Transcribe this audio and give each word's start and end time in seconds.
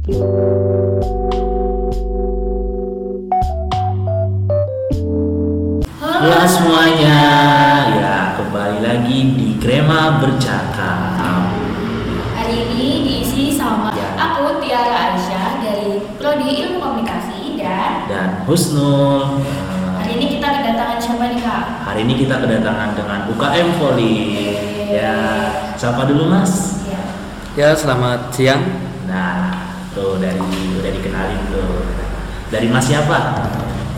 Halo 0.00 0.16
semuanya, 6.48 7.20
ya 7.92 8.16
kembali 8.40 8.80
lagi 8.80 9.18
di 9.36 9.60
Krema 9.60 10.16
Bercakap. 10.24 11.52
Hari 12.32 12.56
ini 12.72 13.04
diisi 13.04 13.52
sama 13.52 13.92
Ya. 13.92 14.16
aku 14.16 14.64
Tiara 14.64 15.12
Aisyah 15.12 15.60
dari 15.60 16.00
Prodi 16.16 16.48
Ilmu 16.48 16.80
Komunikasi 16.80 17.60
dan 17.60 18.08
Dan 18.08 18.28
Husnul. 18.48 19.44
hari 20.00 20.16
ini 20.16 20.40
kita 20.40 20.48
kedatangan 20.48 20.96
siapa 20.96 21.28
nih 21.28 21.44
kak? 21.44 21.64
Hari 21.84 22.00
ini 22.08 22.14
kita 22.24 22.40
kedatangan 22.40 22.96
dengan 22.96 23.28
UKM 23.28 23.68
Voli. 23.76 24.16
Ya, 24.96 25.12
siapa 25.76 26.08
dulu 26.08 26.32
Mas? 26.32 26.80
Ya. 26.88 27.04
Ya, 27.52 27.68
selamat 27.76 28.32
siang. 28.32 28.89
Tuh 30.00 30.16
dari 30.16 30.40
udah 30.80 30.92
dikenalin 30.96 31.40
tuh. 31.52 31.84
Dari 32.48 32.72
Mas 32.72 32.88
siapa? 32.88 33.18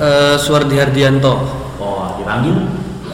Eh 0.02 0.34
Suwardi 0.34 0.75
Hardianto. 0.75 1.47
Oh, 1.78 2.19
dipanggil? 2.19 2.59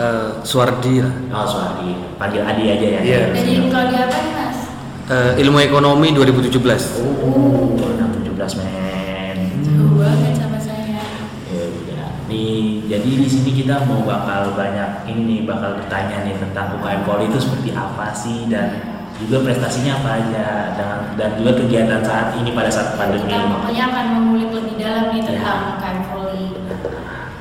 Eh 0.00 0.40
Suwardi 0.40 1.04
lah. 1.04 1.12
Oh, 1.36 1.44
Suwardi. 1.44 2.16
Panggil 2.16 2.48
Adi 2.48 2.64
aja 2.64 2.86
ya. 2.96 3.00
Iya. 3.04 3.20
Dari 3.36 3.68
Prodi 3.68 3.92
apa 3.92 4.16
nih 4.24 4.32
mas? 4.32 4.58
Eh, 5.04 5.32
ilmu 5.44 5.60
ekonomi 5.60 6.16
2017. 6.16 6.96
Oh, 7.04 7.76
anak 7.76 8.24
17 8.24 8.56
men. 8.56 9.36
Jauh 9.60 9.92
banget 10.00 10.32
sama 10.40 10.56
saya. 10.56 11.04
Ya 11.52 11.62
udah. 11.68 12.08
Nih, 12.32 12.88
jadi 12.88 13.10
di 13.20 13.28
sini 13.28 13.52
kita 13.52 13.84
mau 13.84 14.00
bakal 14.00 14.56
banyak 14.56 15.04
ini 15.12 15.22
nih 15.28 15.40
bakal 15.44 15.76
bertanya 15.76 16.24
nih 16.24 16.40
tentang 16.40 16.80
UKM 16.80 17.04
Poli 17.04 17.28
itu 17.28 17.36
seperti 17.36 17.76
apa 17.76 18.16
sih 18.16 18.48
dan 18.48 18.96
juga 19.18 19.42
prestasinya 19.42 19.98
apa 19.98 20.10
aja 20.16 20.46
dan 20.74 20.90
dan 21.14 21.30
juga 21.34 21.58
kegiatan 21.58 22.00
saat 22.00 22.38
ini 22.38 22.54
pada 22.54 22.70
saat 22.70 22.94
pandemi. 22.94 23.26
Kita 23.26 23.50
pokoknya 23.50 23.82
akan 23.86 24.04
mengulik 24.14 24.50
lebih 24.52 24.74
dalam 24.76 25.04
nih 25.10 25.20
Ya. 25.20 25.26
tentang 25.28 25.60
UKM 25.74 25.98
Volley. 26.06 26.46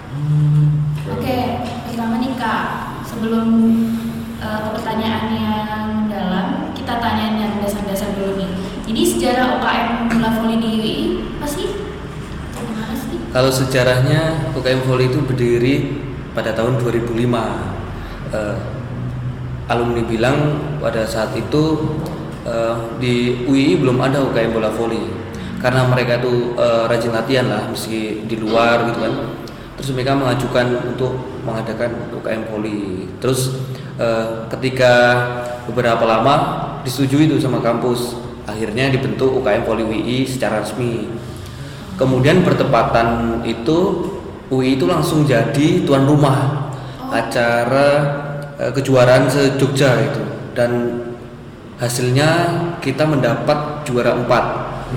Hmm, 0.09 0.65
Oke, 1.13 1.37
pertama 1.85 2.17
nih 2.17 2.33
kak, 2.33 2.63
sebelum 3.03 3.47
eh, 4.37 4.59
ke 4.59 4.69
pertanyaan 4.73 5.25
yang 5.31 5.85
dalam, 6.07 6.45
kita 6.73 6.97
tanya 6.97 7.25
yang 7.35 7.53
dasar-dasar 7.57 8.09
dulu 8.13 8.37
nih. 8.37 8.49
Jadi 8.85 9.01
sejarah 9.05 9.57
UKM 9.57 9.87
bola 10.09 10.29
volley 10.33 10.57
di 10.57 10.69
UI 10.73 10.95
apa 11.37 11.45
sih? 11.45 11.67
Gimana 12.55 12.93
sih? 12.95 13.17
Kalau 13.27 13.51
sejarahnya 13.51 14.21
UKM 14.53 14.81
Volley 14.81 15.07
itu 15.07 15.19
berdiri 15.21 15.75
pada 16.31 16.53
tahun 16.53 16.79
2005. 16.79 17.43
Eh, 18.29 18.55
alumni 19.67 20.03
bilang 20.03 20.37
pada 20.79 21.03
saat 21.03 21.35
itu 21.35 21.95
eh, 22.47 22.75
di 22.99 23.45
UI 23.47 23.79
belum 23.79 23.99
ada 23.99 24.23
UKM 24.23 24.55
bola 24.55 24.71
voli 24.71 25.03
karena 25.59 25.87
mereka 25.87 26.23
tuh 26.23 26.55
eh, 26.55 26.83
rajin 26.87 27.11
latihan 27.13 27.45
lah 27.51 27.63
meski 27.69 28.23
di 28.25 28.35
luar 28.39 28.87
gitu 28.91 28.99
kan. 29.03 29.13
Terus 29.77 29.93
mereka 29.93 30.17
mengajukan 30.17 30.89
untuk 30.89 31.13
mengadakan 31.45 32.09
UKM 32.17 32.41
voli. 32.49 33.05
Terus 33.21 33.53
eh, 33.99 34.47
ketika 34.57 34.93
beberapa 35.67 36.07
lama 36.07 36.35
disetujui 36.87 37.27
itu 37.27 37.37
sama 37.37 37.59
kampus, 37.59 38.15
akhirnya 38.47 38.87
dibentuk 38.89 39.43
UKM 39.43 39.67
Voli 39.67 39.83
UI 39.83 40.17
secara 40.23 40.63
resmi. 40.63 41.11
Kemudian 41.99 42.41
bertepatan 42.47 43.41
itu 43.43 44.07
UI 44.47 44.79
itu 44.79 44.87
langsung 44.87 45.27
jadi 45.27 45.83
tuan 45.83 46.07
rumah 46.07 46.71
acara 47.11 48.26
eh, 48.57 48.71
kejuaraan 48.73 49.29
se 49.29 49.55
Jogja 49.55 49.93
itu 50.01 50.21
dan 50.57 51.01
hasilnya 51.77 52.29
kita 52.81 53.05
mendapat 53.05 53.85
juara 53.85 54.17
empat. 54.17 54.43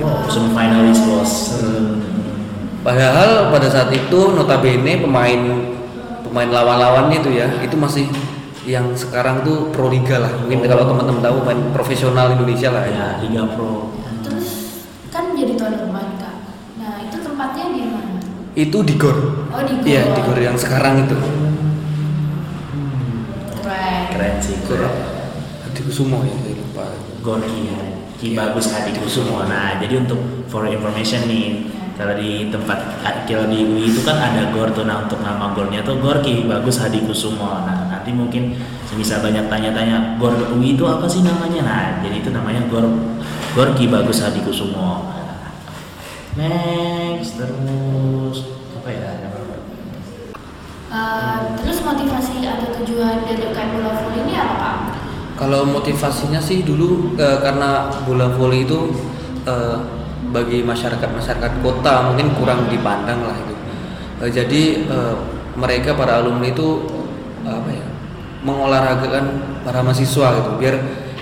Wow, 0.00 0.24
semifinalis 0.30 1.00
bos. 1.04 1.32
Padahal 2.80 3.52
pada 3.52 3.68
saat 3.68 3.92
itu 3.92 4.32
notabene 4.32 5.04
pemain 5.04 5.40
pemain 6.24 6.48
lawan-lawannya 6.48 7.20
itu 7.20 7.30
ya 7.36 7.46
itu 7.60 7.76
masih 7.76 8.08
yang 8.64 8.94
sekarang 8.94 9.42
tuh 9.42 9.68
pro 9.74 9.90
liga 9.90 10.20
lah 10.22 10.32
mungkin 10.40 10.64
kalau 10.64 10.86
teman-teman 10.88 11.20
tahu 11.20 11.36
pemain 11.44 11.60
profesional 11.74 12.32
Indonesia 12.32 12.70
lah 12.72 12.84
ya. 12.86 12.96
Ya, 12.96 13.08
Liga 13.20 13.42
Pro. 13.52 13.92
Terus 14.24 14.48
kan 15.10 15.34
jadi 15.36 15.58
tuan 15.58 15.74
rumah 15.76 16.06
kak. 16.16 16.34
Nah 16.78 17.04
itu 17.04 17.16
tempatnya 17.20 17.64
di 17.74 17.82
mana? 17.90 18.20
Itu 18.56 18.78
di 18.86 18.94
gor. 18.96 19.48
Oh 19.52 19.62
di 19.64 19.74
Gor. 19.80 19.84
Iya 19.84 20.02
di 20.16 20.20
gor 20.22 20.38
yang 20.38 20.56
sekarang 20.56 21.04
itu. 21.04 21.16
Keren. 24.20 24.36
Sih. 24.44 24.56
Hadi 25.64 25.80
Kusumo 25.80 26.20
ya 26.28 26.36
saya 26.44 26.54
lupa. 26.60 26.84
Gorki 27.24 27.72
ya. 27.72 27.78
Ki 28.20 28.36
Bagus 28.36 28.68
Hadi 28.68 28.92
Kusumo. 29.00 29.48
Nah, 29.48 29.80
jadi 29.80 30.04
untuk 30.04 30.20
for 30.52 30.68
information 30.68 31.24
nih, 31.24 31.72
kalau 31.96 32.12
di 32.20 32.52
tempat 32.52 33.00
kalau 33.24 33.48
di 33.48 33.64
UI 33.64 33.88
itu 33.88 34.04
kan 34.04 34.20
ada 34.20 34.52
gor 34.52 34.68
tuh 34.76 34.84
nah 34.84 35.04
untuk 35.04 35.24
nama 35.24 35.56
gornya 35.56 35.80
tuh 35.80 35.96
Gor 36.04 36.20
Ki 36.20 36.44
Bagus 36.44 36.84
Hadi 36.84 37.00
Kusumo. 37.00 37.64
Nah, 37.64 37.88
nanti 37.88 38.12
mungkin 38.12 38.60
bisa 38.92 39.24
banyak 39.24 39.48
tanya-tanya 39.48 40.20
Gor 40.20 40.36
UI 40.52 40.76
itu 40.76 40.84
apa 40.84 41.08
sih 41.08 41.24
namanya? 41.24 41.64
Nah, 41.64 41.84
jadi 42.04 42.20
itu 42.20 42.28
namanya 42.28 42.60
Gor 42.68 42.84
Gor 43.56 43.72
Ki 43.72 43.88
Bagus 43.88 44.20
Hadi 44.20 44.44
Kusumo. 44.44 45.16
Next 46.36 47.40
terus 47.40 48.52
apa 48.76 48.88
ya? 48.92 49.29
Eh, 50.90 51.38
terus 51.62 51.86
motivasi 51.86 52.42
atau 52.42 52.66
tujuan 52.82 53.22
dari 53.22 53.46
UKM 53.46 53.78
bola 53.78 53.94
volley 53.94 54.26
ini 54.26 54.34
apa 54.34 54.54
kak? 54.58 54.76
Kalau 55.38 55.62
motivasinya 55.62 56.42
sih 56.42 56.66
dulu 56.66 57.14
eh, 57.14 57.38
karena 57.38 57.86
bola 58.02 58.26
voli 58.34 58.66
itu 58.66 58.90
eh, 59.46 59.78
bagi 60.34 60.66
masyarakat 60.66 61.06
masyarakat 61.14 61.52
kota 61.62 62.10
mungkin 62.10 62.34
kurang 62.34 62.66
dipandang 62.66 63.22
lah 63.22 63.38
itu. 63.38 63.54
Eh, 64.18 64.30
jadi 64.34 64.62
eh, 64.90 65.14
mereka 65.54 65.94
para 65.94 66.18
alumni 66.18 66.50
itu 66.50 66.82
apa 67.46 67.70
ya 67.70 67.86
mengolahragakan 68.42 69.24
para 69.62 69.86
mahasiswa 69.86 70.42
gitu 70.42 70.50
biar 70.58 70.74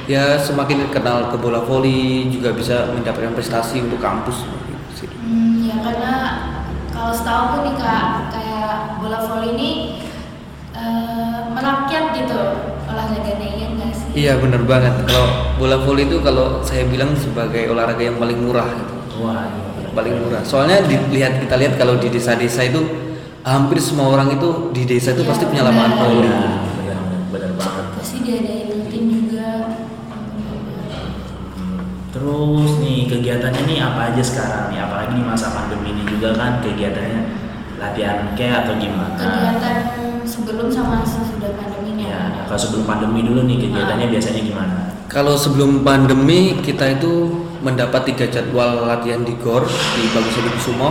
ya 0.09 0.41
semakin 0.41 0.89
kenal 0.89 1.29
ke 1.29 1.37
bola 1.37 1.61
voli 1.61 2.33
juga 2.33 2.57
bisa 2.57 2.89
mendapatkan 2.97 3.37
prestasi 3.37 3.85
untuk 3.85 4.01
kampus. 4.01 4.49
gitu. 4.49 5.13
Hmm, 5.29 5.61
ya 5.61 5.77
karena 5.85 6.13
kalau 6.89 7.13
setahu 7.13 7.41
aku 7.53 7.57
nih 7.69 7.75
kak 7.77 8.28
bola 8.99 9.19
volley 9.25 9.51
ini 9.55 9.71
eh, 10.75 11.41
merakyat 11.55 12.05
gitu 12.15 12.41
olahraganya 12.89 13.49
iya 13.49 13.67
nggak 13.75 13.93
sih? 13.95 14.09
Iya 14.17 14.33
bener 14.41 14.63
banget. 14.65 14.95
Kalau 15.07 15.55
bola 15.61 15.77
voli 15.85 16.09
itu 16.09 16.19
kalau 16.25 16.65
saya 16.65 16.89
bilang 16.89 17.13
sebagai 17.15 17.69
olahraga 17.71 18.01
yang 18.03 18.17
paling 18.17 18.39
murah. 18.41 18.69
Gitu. 18.69 18.95
Wah, 19.23 19.45
iya. 19.51 19.89
paling 19.93 20.15
murah. 20.25 20.43
Soalnya 20.43 20.83
dilihat 20.87 21.43
kita 21.43 21.55
lihat 21.59 21.75
kalau 21.77 21.99
di 22.01 22.09
desa-desa 22.09 22.65
itu 22.65 22.81
hampir 23.45 23.79
semua 23.81 24.13
orang 24.13 24.35
itu 24.35 24.73
di 24.73 24.83
desa 24.85 25.13
itu 25.15 25.23
Iya, 25.25 25.31
pasti 25.31 25.45
punya 25.47 25.63
lapangan 25.69 25.93
benar. 25.95 26.03
voli. 26.05 26.29
Iya, 26.29 26.35
benar 26.75 26.99
benar 27.31 27.53
banget. 27.61 27.85
Pasti 28.01 28.17
diadain 28.25 28.67
rutin 28.73 29.05
juga. 29.13 29.49
Terus 32.09 32.71
nih 32.83 32.99
kegiatannya 33.07 33.63
nih 33.69 33.79
apa 33.85 34.01
aja 34.11 34.23
sekarang 34.25 34.65
nih 34.73 34.81
apalagi 34.81 35.13
di 35.13 35.23
masa 35.23 35.53
pandemi 35.53 35.93
ini 35.93 36.03
juga 36.09 36.35
kan 36.35 36.59
kegiatannya 36.65 37.21
latihan 37.79 38.35
kayak 38.35 38.67
atau 38.67 38.75
gimana? 38.77 39.15
Kegiatan 39.15 39.77
sebelum 40.23 40.69
sama 40.69 41.01
sesudah 41.03 41.55
pandemi 41.55 41.77
Ya, 41.99 42.15
ya. 42.31 42.43
kalau 42.47 42.59
sebelum 42.59 42.85
pandemi 42.85 43.21
dulu 43.23 43.45
nih 43.45 43.57
kegiatannya 43.61 44.07
biasanya 44.09 44.41
gimana? 44.41 44.75
Kalau 45.09 45.35
sebelum 45.35 45.83
pandemi 45.83 46.59
kita 46.59 46.95
itu 46.95 47.13
mendapat 47.59 48.07
tiga 48.07 48.29
jadwal 48.29 48.87
latihan 48.87 49.23
di 49.23 49.35
GOR 49.37 49.65
di 49.65 50.03
Bagus 50.13 50.35
Hadi 50.37 50.51
Kusumo. 50.53 50.91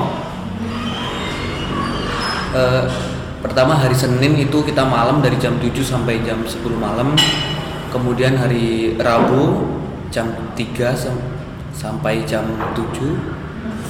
Eh, 2.51 2.83
pertama 3.39 3.75
hari 3.75 3.93
Senin 3.93 4.33
itu 4.35 4.57
kita 4.61 4.81
malam 4.81 5.21
dari 5.21 5.37
jam 5.37 5.55
7 5.57 5.83
sampai 5.83 6.23
jam 6.23 6.41
10 6.41 6.75
malam. 6.75 7.13
Kemudian 7.87 8.35
hari 8.35 8.97
Rabu 8.97 9.69
jam 10.09 10.27
3 10.55 10.91
sam- 10.91 11.21
sampai 11.71 12.25
jam 12.25 12.43
7. 12.73 13.15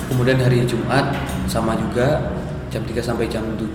Kemudian 0.08 0.38
hari 0.38 0.64
Jumat 0.64 1.16
sama 1.48 1.76
juga 1.76 2.36
jam 2.78 2.86
3 2.86 3.02
sampai 3.02 3.26
jam 3.26 3.42
7. 3.58 3.74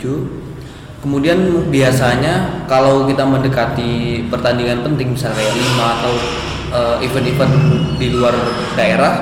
Kemudian 1.02 1.34
biasanya 1.66 2.62
kalau 2.70 3.10
kita 3.10 3.26
mendekati 3.26 4.22
pertandingan 4.30 4.86
penting 4.86 5.18
misalnya 5.18 5.42
kayak 5.42 5.54
5 5.58 5.94
atau 5.98 6.12
eh, 6.72 6.96
event-event 7.02 7.54
di 7.98 8.14
luar 8.14 8.34
daerah, 8.78 9.14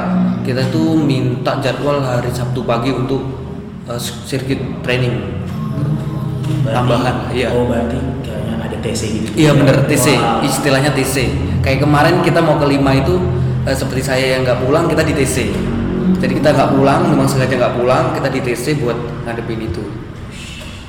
kita 0.45 0.69
tuh 0.69 1.01
minta 1.01 1.57
jadwal 1.59 2.05
hari 2.05 2.29
Sabtu 2.29 2.69
pagi 2.69 2.93
untuk 2.93 3.25
eh, 3.89 3.97
sirkuit 3.99 4.61
training. 4.85 5.41
Berarti- 6.61 6.77
Tambahan, 6.77 7.17
iya. 7.33 7.49
Oh 7.57 7.65
berarti 7.65 7.97
kayaknya 8.21 8.55
ada 8.61 8.77
TC 8.85 9.03
gitu. 9.17 9.27
Iya 9.41 9.57
bener 9.57 9.89
TC, 9.89 10.21
Wah. 10.21 10.45
istilahnya 10.45 10.93
TC. 10.93 11.33
Kayak 11.65 11.89
kemarin 11.89 12.21
kita 12.21 12.45
mau 12.45 12.61
ke 12.61 12.69
lima 12.69 12.93
itu 12.93 13.17
eh, 13.65 13.73
seperti 13.73 14.05
saya 14.05 14.37
yang 14.37 14.45
nggak 14.45 14.61
pulang 14.61 14.85
kita 14.85 15.01
di 15.01 15.17
TC. 15.17 15.49
Jadi 16.19 16.33
kita 16.43 16.51
nggak 16.51 16.71
pulang, 16.75 17.01
memang 17.15 17.29
sengaja 17.31 17.55
nggak 17.55 17.77
pulang, 17.79 18.05
kita 18.19 18.29
di 18.33 18.41
TC 18.43 18.83
buat 18.83 18.99
ngadepin 19.29 19.63
itu. 19.63 19.85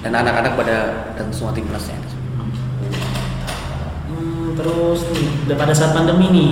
Dan 0.02 0.18
anak-anak 0.18 0.58
pada 0.58 0.78
dan 1.14 1.30
semua 1.30 1.54
timnasnya. 1.54 2.00
Hmm, 4.10 4.58
terus 4.58 5.06
nih 5.14 5.28
udah 5.46 5.58
pada 5.62 5.74
saat 5.78 5.94
pandemi 5.94 6.26
nih. 6.34 6.52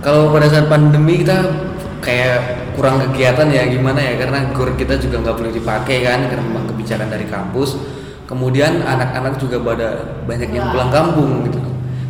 Kalau 0.00 0.32
pada 0.32 0.48
saat 0.48 0.72
pandemi 0.72 1.20
kita 1.20 1.68
kayak 2.00 2.72
kurang 2.74 2.96
kegiatan 3.04 3.46
ya 3.52 3.68
gimana 3.68 4.00
ya 4.00 4.16
karena 4.16 4.48
gor 4.56 4.72
kita 4.72 4.96
juga 4.96 5.20
nggak 5.20 5.36
boleh 5.36 5.52
dipakai 5.52 6.00
kan 6.00 6.32
karena 6.32 6.42
memang 6.48 6.64
kebijakan 6.72 7.12
dari 7.12 7.28
kampus 7.28 7.76
kemudian 8.24 8.80
anak-anak 8.80 9.36
juga 9.36 9.60
pada 9.60 9.88
banyak 10.24 10.48
yang 10.48 10.72
pulang 10.72 10.88
kampung 10.88 11.44
gitu 11.44 11.60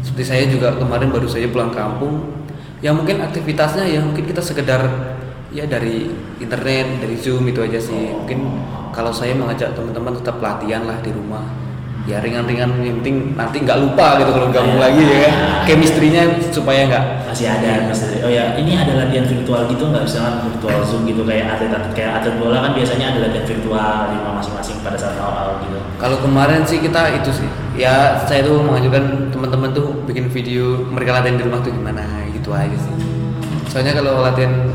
seperti 0.07 0.25
saya 0.25 0.45
juga 0.47 0.79
kemarin 0.79 1.11
baru 1.11 1.27
saja 1.27 1.51
pulang 1.51 1.75
kampung 1.75 2.40
ya 2.81 2.91
mungkin 2.97 3.21
aktivitasnya 3.21 3.85
ya 3.85 4.01
mungkin 4.01 4.25
kita 4.25 4.41
sekedar 4.41 4.81
ya 5.53 5.69
dari 5.69 6.09
internet 6.41 7.05
dari 7.05 7.17
zoom 7.21 7.45
itu 7.49 7.61
aja 7.61 7.77
sih. 7.77 8.17
Mungkin 8.17 8.41
kalau 8.91 9.13
saya 9.13 9.37
mengajak 9.37 9.77
teman-teman 9.77 10.17
tetap 10.19 10.41
latihan 10.41 10.85
lah 10.89 10.99
di 11.05 11.13
rumah. 11.13 11.45
Ya 12.09 12.17
ringan-ringan 12.17 12.81
yang 12.81 13.05
penting 13.05 13.37
nanti 13.37 13.61
nggak 13.61 13.77
lupa 13.77 14.17
gitu 14.17 14.33
kalau 14.33 14.49
gabung 14.49 14.81
lagi 14.81 15.05
ya. 15.05 15.29
Kan 15.29 15.35
chemistry-nya 15.69 16.23
supaya 16.49 16.89
nggak 16.89 17.29
masih 17.29 17.47
ada 17.47 17.87
misalnya 17.87 18.25
oh 18.25 18.33
ya 18.33 18.57
ini 18.57 18.73
ada 18.73 19.05
latihan 19.05 19.29
virtual 19.29 19.69
gitu 19.69 19.85
nggak? 19.93 20.09
Bisa 20.09 20.19
kan 20.25 20.35
virtual 20.49 20.81
zoom 20.81 21.05
gitu 21.05 21.23
kayak 21.29 21.61
atlet 21.61 21.93
kayak 21.93 22.25
atlet 22.25 22.41
bola 22.41 22.65
kan 22.65 22.73
biasanya 22.73 23.13
ada 23.15 23.29
latihan 23.29 23.45
virtual 23.45 23.93
di 24.11 24.15
rumah 24.17 24.35
masing-masing 24.41 24.81
pada 24.81 24.97
saat 24.97 25.21
awal 25.21 25.61
gitu. 25.61 25.77
Kalau 26.01 26.17
kemarin 26.25 26.65
sih 26.65 26.81
kita 26.81 27.21
itu 27.21 27.31
sih, 27.45 27.49
ya 27.77 28.25
saya 28.25 28.49
tuh 28.49 28.65
mengajukan 28.65 29.29
teman-teman 29.29 29.69
tuh 29.77 29.93
bikin 30.09 30.33
video 30.33 30.89
mereka 30.89 31.21
latihan 31.21 31.37
di 31.37 31.45
rumah 31.45 31.61
tuh 31.61 31.77
gimana 31.77 32.01
gitu 32.51 32.59
aja 32.59 32.77
sih. 32.77 32.95
Soalnya 33.67 33.93
kalau 33.95 34.19
latihan 34.21 34.67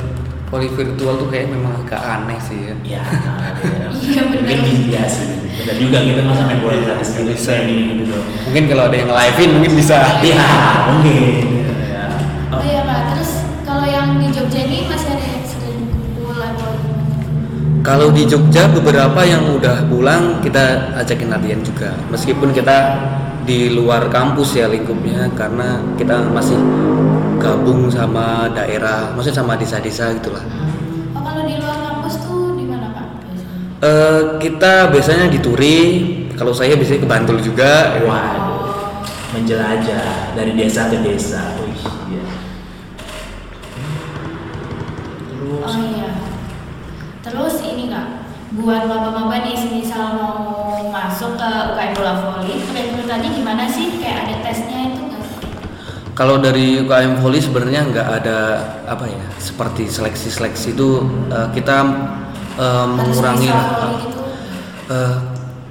volley 0.47 0.71
virtual 0.71 1.17
tuh 1.17 1.27
kayak 1.27 1.51
memang 1.51 1.83
agak 1.83 1.99
aneh 1.99 2.39
sih 2.39 2.71
ya. 2.71 2.75
ya 2.87 3.03
Iya, 3.03 4.21
benar. 4.31 4.31
mungkin 4.31 4.59
iya 4.87 5.03
sih 5.05 5.27
benar 5.35 5.75
juga 5.75 5.97
kita 5.99 6.21
masa 6.21 6.41
main 6.45 6.59
bola 6.61 6.77
gratis 6.77 7.09
gitu 7.11 7.27
Bisa. 7.27 7.51
ini 7.59 7.75
gitu 7.99 8.15
Mungkin 8.47 8.63
kalau 8.69 8.83
ada 8.85 8.95
yang 8.95 9.09
live-in 9.09 9.49
mungkin 9.51 9.73
bisa. 9.73 9.97
iya 10.21 10.47
mungkin 10.87 11.15
ya. 11.81 12.05
Oh 12.53 12.61
iya 12.61 12.81
kak, 12.83 13.01
terus 13.11 13.31
kalau 13.65 13.83
yang 13.83 14.15
di 14.15 14.27
Jogja 14.29 14.59
ini 14.61 14.85
masih 14.85 15.09
ada 15.11 15.25
yang 15.25 15.43
sering 15.43 15.79
gimana? 16.13 16.65
Kalau 17.81 18.07
di 18.09 18.23
Jogja 18.23 18.63
beberapa 18.65 19.21
yang 19.21 19.43
udah 19.51 19.83
pulang 19.85 20.39
kita 20.39 20.95
ajakin 20.95 21.29
latihan 21.29 21.59
juga. 21.61 21.89
Meskipun 22.09 22.49
kita 22.49 22.77
di 23.43 23.73
luar 23.73 24.07
kampus 24.07 24.55
ya 24.55 24.65
lingkupnya 24.65 25.29
karena 25.33 25.77
kita 25.97 26.17
masih 26.29 26.57
gabung 27.45 27.85
sama 27.93 28.49
daerah, 28.49 29.13
maksudnya 29.13 29.37
sama 29.45 29.53
desa-desa 29.53 30.09
gitulah. 30.17 30.41
Oh 31.13 31.21
kalau 31.21 31.45
di 31.45 31.61
luar 31.61 31.77
kampus 31.77 32.17
tuh 32.25 32.57
di 32.57 32.65
mana 32.65 32.89
kak? 32.89 33.07
biasanya? 33.21 33.53
Eh, 33.85 34.21
kita 34.41 34.73
biasanya 34.89 35.25
di 35.29 35.37
Turi, 35.37 35.77
kalau 36.33 36.49
saya 36.49 36.73
biasanya 36.73 37.05
ke 37.05 37.09
Bantul 37.09 37.37
juga. 37.37 38.01
waduh 38.01 38.53
menjelajah 39.35 40.31
dari 40.31 40.55
desa 40.55 40.87
ke 40.87 41.03
desa 41.03 41.59
Wih, 41.59 41.75
iya. 42.07 42.23
terus 45.27 45.75
Oh 45.75 45.75
iya. 45.91 46.09
Terus 47.19 47.55
ini 47.67 47.91
kak, 47.91 48.31
buat 48.55 48.87
maba-maba 48.87 49.43
nih 49.43 49.59
misal 49.75 50.15
mau 50.15 50.39
masuk 50.87 51.35
ke 51.35 51.49
UKM 51.75 51.91
bola 51.99 52.13
voli, 52.23 52.63
rekrutannya 52.71 53.29
gimana 53.35 53.67
sih? 53.67 53.99
Kayak 53.99 54.17
ada 54.23 54.35
tesnya 54.47 54.79
itu? 54.93 55.04
Kalau 56.15 56.39
dari 56.39 56.79
UKM 56.79 57.19
Volley 57.19 57.43
sebenarnya 57.43 57.91
nggak 57.91 58.07
ada 58.23 58.37
apa 58.87 59.03
ya, 59.03 59.25
seperti 59.35 59.91
seleksi-seleksi 59.91 60.71
itu 60.71 61.03
eh, 61.27 61.47
kita 61.51 61.77
Harus 62.55 62.95
mengurangi 62.95 63.51
lah. 63.51 63.99
gitu? 63.99 64.19
Eh, 64.95 65.15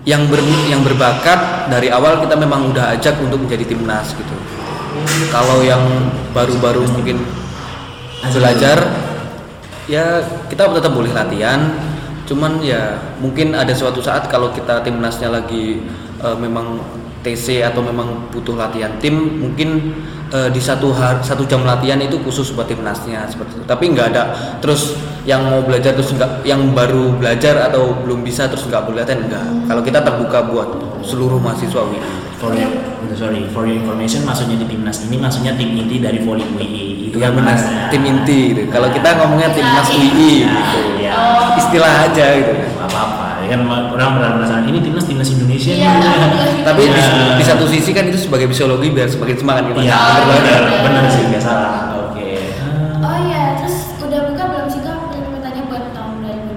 yang 0.04 0.28
ber, 0.28 0.44
yang 0.68 0.84
berbakat 0.84 1.72
dari 1.72 1.88
awal 1.88 2.20
kita 2.20 2.36
memang 2.36 2.76
udah 2.76 2.92
ajak 2.92 3.16
untuk 3.24 3.40
menjadi 3.40 3.72
timnas 3.72 4.12
gitu. 4.12 4.36
Kalau 5.32 5.64
yang 5.64 5.80
baru-baru 6.36 6.84
mungkin 6.92 7.24
belajar 8.36 8.84
ya 9.88 10.20
kita 10.52 10.68
tetap 10.76 10.92
boleh 10.92 11.12
latihan 11.12 11.72
cuman 12.24 12.60
ya 12.64 13.00
mungkin 13.20 13.52
ada 13.52 13.72
suatu 13.76 14.00
saat 14.00 14.32
kalau 14.32 14.52
kita 14.52 14.84
timnasnya 14.84 15.32
lagi 15.32 15.80
eh, 16.20 16.36
memang 16.36 16.84
TC 17.24 17.64
atau 17.64 17.80
memang 17.80 18.28
butuh 18.28 18.52
latihan 18.52 18.92
tim 19.00 19.40
mungkin 19.40 19.96
eh, 20.34 20.48
di 20.50 20.58
satu 20.58 20.90
hari 20.90 21.22
satu 21.22 21.46
jam 21.46 21.62
latihan 21.62 21.96
itu 21.98 22.18
khusus 22.20 22.50
buat 22.50 22.66
timnasnya 22.66 23.24
seperti 23.26 23.56
itu 23.56 23.64
tapi 23.64 23.84
nggak 23.88 24.06
ada 24.12 24.22
terus 24.58 24.98
yang 25.24 25.40
mau 25.40 25.62
belajar 25.62 25.94
terus 25.94 26.12
nggak 26.12 26.44
yang 26.44 26.74
baru 26.74 27.16
belajar 27.16 27.56
atau 27.64 27.96
belum 27.96 28.20
bisa 28.20 28.44
terus 28.44 28.66
nggak 28.66 28.82
boleh 28.84 29.00
latihan 29.00 29.24
enggak 29.24 29.44
kalau 29.64 29.80
kita 29.80 30.02
terbuka 30.02 30.38
buat 30.44 30.68
seluruh 31.00 31.38
mahasiswa 31.38 31.80
WI 31.80 32.00
for 32.36 32.52
your, 32.52 32.68
sorry 33.16 33.46
for 33.48 33.64
your 33.64 33.78
information 33.78 34.20
maksudnya 34.24 34.58
di 34.58 34.66
timnas 34.66 35.00
ini 35.00 35.16
maksudnya 35.16 35.56
tim 35.56 35.72
inti 35.72 35.96
dari 35.96 36.20
volley 36.20 36.44
UI 36.44 37.08
itu 37.08 37.16
Iya 37.16 37.30
kan 37.30 37.38
benar, 37.38 37.54
bahasa. 37.54 37.70
tim 37.94 38.02
inti 38.02 38.38
gitu. 38.50 38.60
Kalau 38.74 38.90
kita 38.90 39.08
ngomongnya 39.14 39.54
timnas 39.54 39.86
Iya. 39.86 39.94
UI 39.94 40.34
Nah, 40.42 40.50
gitu. 40.50 40.78
iya. 40.98 41.14
Istilah 41.54 41.92
aja 42.10 42.26
gitu. 42.42 42.52
Nggak 42.58 42.88
apa-apa 42.90 43.13
ya 43.44 43.48
kan 43.50 43.60
orang 43.68 44.08
penasaran 44.34 44.64
ini 44.64 44.80
timnas 44.80 45.04
timnas 45.04 45.28
Indonesia 45.28 45.70
Iya. 45.70 45.92
nih. 45.94 46.62
Tapi 46.62 46.80
di, 46.82 46.90
Iya. 46.90 47.36
di 47.36 47.44
satu 47.44 47.64
sisi 47.64 47.90
kan 47.90 48.04
itu 48.04 48.18
sebagai 48.18 48.48
fisiologi 48.48 48.88
biar 48.88 49.06
semakin 49.06 49.36
semangat 49.36 49.62
kita. 49.68 49.80
iya 49.82 49.94
Oh, 49.94 50.24
benar 50.26 50.62
iya. 50.62 50.78
benar 50.80 51.04
sih 51.06 51.22
nggak 51.26 51.42
salah 51.42 51.72
oke 52.02 52.28
Oh 52.98 53.16
iya, 53.22 53.42
terus 53.58 53.76
udah 53.98 54.20
buka 54.26 54.42
belum 54.46 54.66
sih 54.66 54.80
kak 54.80 54.96
rekrutannya 55.10 55.62
buat 55.66 55.84
tahun 55.90 56.14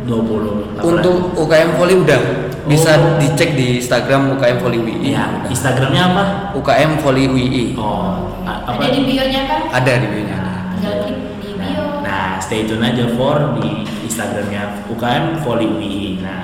2020? 0.07 0.63
20 0.80 0.89
Untuk 0.89 1.16
UKM 1.38 1.69
Volley 1.74 1.98
udah 1.98 2.19
bisa 2.66 2.92
Oh. 2.94 3.16
dicek 3.18 3.50
di 3.54 3.78
Instagram 3.78 4.31
UKM 4.33 4.57
Volley 4.57 4.80
WI. 4.80 4.95
Iya, 5.10 5.24
Instagramnya 5.45 6.04
apa? 6.06 6.24
UKM 6.54 6.92
Volley 6.98 7.25
WI. 7.25 7.66
Oh, 7.75 8.31
a- 8.42 8.63
apa? 8.66 8.75
Ada 8.78 8.92
di 8.94 9.01
bio-nya 9.06 9.42
kan? 9.45 9.62
Ada 9.74 9.92
di 9.98 10.07
bio-nya. 10.10 10.36
ada. 10.36 10.54
Tinggal 10.74 10.94
klik 11.01 11.18
di 11.38 11.51
bio. 11.54 11.83
Nah, 12.00 12.04
nah, 12.04 12.31
stay 12.38 12.63
tune 12.63 12.80
aja 12.81 13.07
for 13.13 13.56
di 13.56 13.68
Instagramnya 14.01 14.83
UKM 14.88 15.25
Volley 15.42 15.68
UI. 15.69 16.19
Nah, 16.22 16.40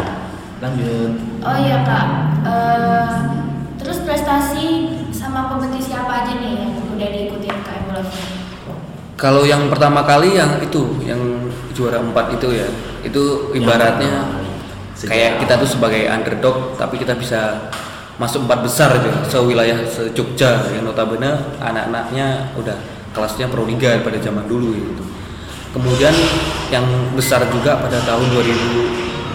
lanjut. 0.63 1.11
Oh 1.43 1.57
iya 1.59 1.83
kak, 1.83 2.07
Eh, 2.43 3.09
terus 3.79 4.03
prestasi 4.03 4.91
sama 5.15 5.47
kompetisi 5.47 5.95
apa 5.95 6.23
aja 6.23 6.35
nih 6.35 6.59
yang 6.59 6.75
udah 6.91 7.07
diikuti 7.07 7.47
bola 7.87 8.03
voli? 8.03 8.35
Kalau 9.15 9.47
yang 9.47 9.71
pertama 9.71 10.03
kali 10.03 10.35
yang 10.35 10.59
itu 10.59 10.99
yang 11.07 11.47
juara 11.71 12.03
empat 12.03 12.35
itu 12.35 12.51
ya, 12.51 12.67
itu 13.07 13.55
ibaratnya 13.55 14.43
Sejak 14.91 15.15
kayak 15.15 15.31
kita 15.39 15.53
tuh 15.63 15.69
sebagai 15.79 16.03
underdog 16.11 16.75
tapi 16.75 16.99
kita 16.99 17.15
bisa 17.15 17.71
masuk 18.19 18.43
empat 18.43 18.59
besar 18.61 18.89
aja 18.93 19.23
sewilayah 19.25 19.79
se 19.87 20.11
Jogja 20.11 20.67
yang 20.69 20.83
notabene 20.83 21.31
anak-anaknya 21.63 22.53
udah 22.59 22.75
kelasnya 23.15 23.47
pro 23.47 23.63
liga 23.63 24.03
pada 24.03 24.19
zaman 24.19 24.43
dulu 24.51 24.75
gitu. 24.75 25.03
Kemudian 25.71 26.13
yang 26.69 26.85
besar 27.15 27.47
juga 27.49 27.79
pada 27.79 27.97
tahun 28.03 28.27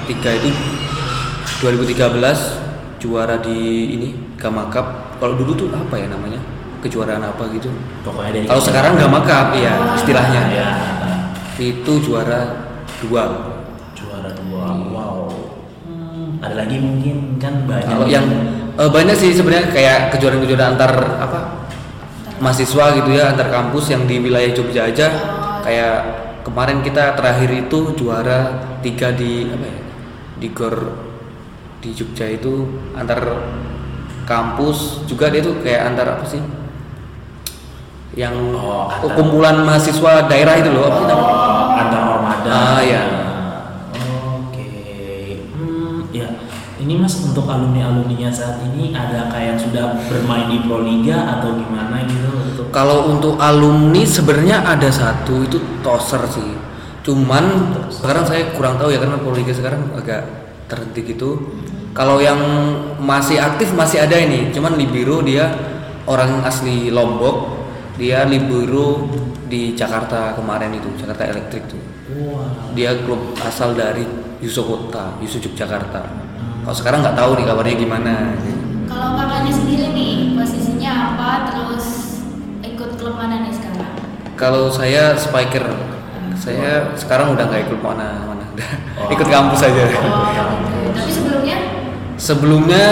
2003 0.06 0.38
itu 0.44 0.77
2013 1.58 3.02
juara 3.02 3.42
di 3.42 3.58
ini 3.98 4.08
Gama 4.38 4.70
Cup. 4.70 5.18
Kalau 5.18 5.34
dulu 5.34 5.58
tuh 5.58 5.66
apa 5.74 5.98
ya 5.98 6.06
namanya? 6.06 6.38
Kejuaraan 6.78 7.18
apa 7.18 7.50
gitu? 7.50 7.66
Pokoknya 8.06 8.30
dari 8.38 8.46
Kalau 8.46 8.62
sekarang 8.62 8.94
Gama 8.94 9.26
Cup 9.26 9.58
ya 9.58 9.98
istilahnya. 9.98 10.42
ya, 10.54 10.68
Itu 11.58 11.98
juara 11.98 12.70
dua. 13.02 13.24
juara 13.98 14.30
dua. 14.38 14.66
Wow. 14.94 15.18
Hmm, 15.82 16.38
ada 16.38 16.62
lagi 16.62 16.78
mungkin 16.78 17.42
kan 17.42 17.66
banyak. 17.66 17.90
Kalau 17.90 18.06
yang 18.06 18.26
eh, 18.78 18.90
banyak 18.94 19.18
sih 19.18 19.34
sebenarnya 19.34 19.74
kayak 19.74 20.14
kejuaraan-kejuaraan 20.14 20.78
antar 20.78 20.92
apa 21.18 21.38
mahasiswa 22.38 22.94
gitu 23.02 23.10
ya 23.18 23.34
antar 23.34 23.50
kampus 23.50 23.90
yang 23.90 24.06
di 24.06 24.22
wilayah 24.22 24.54
Jogja 24.54 24.86
aja 24.86 25.06
kayak 25.66 25.96
kemarin 26.46 26.86
kita 26.86 27.18
terakhir 27.18 27.50
itu 27.50 27.98
juara 27.98 28.62
tiga 28.78 29.10
di 29.10 29.50
apa 29.50 29.66
ya 29.66 29.78
di 30.38 30.48
gor 30.54 31.07
di 31.78 31.94
Jogja 31.94 32.26
itu 32.26 32.66
antar 32.92 33.22
kampus 34.24 35.06
juga 35.06 35.30
dia 35.30 35.40
tuh 35.40 35.62
kayak 35.62 35.94
antar 35.94 36.18
apa 36.18 36.24
sih 36.26 36.42
yang 38.18 38.34
Oh, 38.50 38.90
antar- 38.90 39.14
kumpulan 39.14 39.62
mahasiswa 39.62 40.26
daerah 40.26 40.58
itu 40.58 40.74
loh 40.74 40.90
apa? 40.90 40.98
Oh, 41.06 41.78
antar 41.78 42.02
ormada. 42.18 42.50
Ah, 42.50 42.80
iya. 42.82 43.02
Oke. 43.94 44.66
Hmm, 45.54 46.02
ya. 46.10 46.26
Ini 46.78 46.94
Mas 46.94 47.14
untuk 47.22 47.46
alumni-alumninya 47.46 48.26
saat 48.26 48.58
ini 48.64 48.90
ada 48.90 49.30
kayak 49.30 49.54
yang 49.54 49.60
sudah 49.60 49.84
bermain 50.06 50.50
di 50.50 50.62
Proliga 50.62 51.38
atau 51.38 51.54
gimana 51.54 52.02
gitu 52.06 52.26
untuk 52.32 52.64
Kalau 52.70 53.06
untuk 53.10 53.38
alumni 53.38 54.02
sebenarnya 54.02 54.66
ada 54.66 54.90
satu 54.90 55.46
itu 55.46 55.58
toser 55.82 56.22
sih. 56.26 56.58
Cuman 57.02 57.70
sekarang 57.88 58.26
saya 58.26 58.50
kurang 58.50 58.78
tahu 58.78 58.90
ya 58.90 58.98
karena 58.98 59.18
Proliga 59.18 59.54
sekarang 59.54 59.94
agak 59.94 60.26
terhenti 60.66 61.06
gitu. 61.06 61.38
Kalau 61.98 62.22
yang 62.22 62.38
masih 63.02 63.42
aktif 63.42 63.74
masih 63.74 64.06
ada 64.06 64.14
ini. 64.14 64.54
Cuman 64.54 64.78
Libero 64.78 65.18
dia 65.18 65.50
orang 66.06 66.46
asli 66.46 66.94
Lombok. 66.94 67.58
Dia 67.98 68.22
Libero 68.22 69.10
di 69.50 69.74
Jakarta 69.74 70.30
kemarin 70.38 70.70
itu, 70.78 70.86
Jakarta 70.94 71.26
Elektrik 71.26 71.66
tuh. 71.66 71.82
Wah. 72.30 72.70
Dia 72.70 72.94
klub 73.02 73.34
asal 73.42 73.74
dari 73.74 74.06
Yusukota, 74.38 75.18
Yusuf 75.18 75.42
Yogyakarta. 75.42 76.06
Kalau 76.62 76.76
sekarang 76.78 77.02
nggak 77.02 77.18
tahu 77.18 77.30
nih 77.34 77.44
kabarnya 77.50 77.74
gimana. 77.74 78.14
Kalau 78.86 79.18
kakaknya 79.18 79.50
sendiri 79.50 79.86
nih 79.90 80.38
posisinya 80.38 80.92
apa? 81.10 81.30
Terus 81.50 81.86
ikut 82.62 82.94
klub 82.94 83.18
mana 83.18 83.42
nih 83.42 83.50
sekarang? 83.50 83.90
Kalau 84.38 84.70
saya 84.70 85.18
spiker, 85.18 85.66
Saya 86.38 86.94
sekarang 86.94 87.34
udah 87.34 87.50
nggak 87.50 87.66
ikut 87.66 87.82
mana 87.82 88.22
mana, 88.22 88.46
udah 88.54 88.68
Oh. 88.94 89.10
ikut 89.10 89.26
kampus 89.26 89.58
aja. 89.58 89.90
Oh, 89.90 90.67
Sebelumnya 92.18 92.86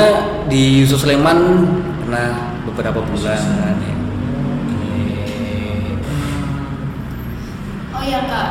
di 0.47 0.80
Yusuf 0.80 1.02
Sleman 1.02 1.66
pernah 2.00 2.30
beberapa 2.62 3.02
bulan. 3.02 3.35
kan, 3.42 3.76
ya. 3.76 3.95
Oh 7.90 8.02
ya 8.02 8.21
kak, 8.25 8.50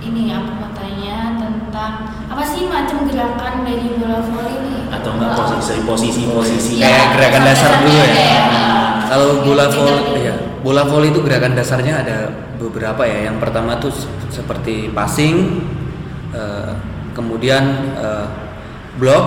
ini 0.00 0.32
aku 0.32 0.50
mau 0.56 0.70
tanya 0.72 1.36
tentang 1.36 1.92
apa 2.24 2.40
sih 2.42 2.64
macam 2.64 3.04
gerakan 3.04 3.54
dari 3.62 3.86
bola 3.94 4.18
voli 4.22 4.54
ini? 4.56 4.76
atau 4.88 5.16
enggak 5.16 5.32
posisi 5.34 5.74
posisi 5.84 6.22
posisi 6.26 6.72
Iya, 6.76 6.84
Kayak 6.84 7.06
gerakan 7.12 7.42
dasar 7.44 7.70
dulu 7.80 7.92
ya. 7.92 8.06
kayak, 8.08 8.44
Kalau 9.08 9.28
bola 9.40 9.66
voli, 9.68 9.92
ya, 10.20 10.34
bola 10.60 10.82
voli 10.84 11.06
itu 11.12 11.20
gerakan 11.20 11.52
dasarnya 11.52 11.94
ada 12.00 12.16
beberapa 12.56 13.02
ya. 13.04 13.28
Yang 13.28 13.36
pertama 13.40 13.76
tuh 13.76 13.92
se- 13.92 14.08
seperti 14.30 14.88
passing, 14.88 15.64
eh, 16.32 16.72
kemudian 17.12 17.64
eh, 17.92 18.26
block, 18.96 19.24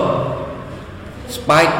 spike. 1.30 1.76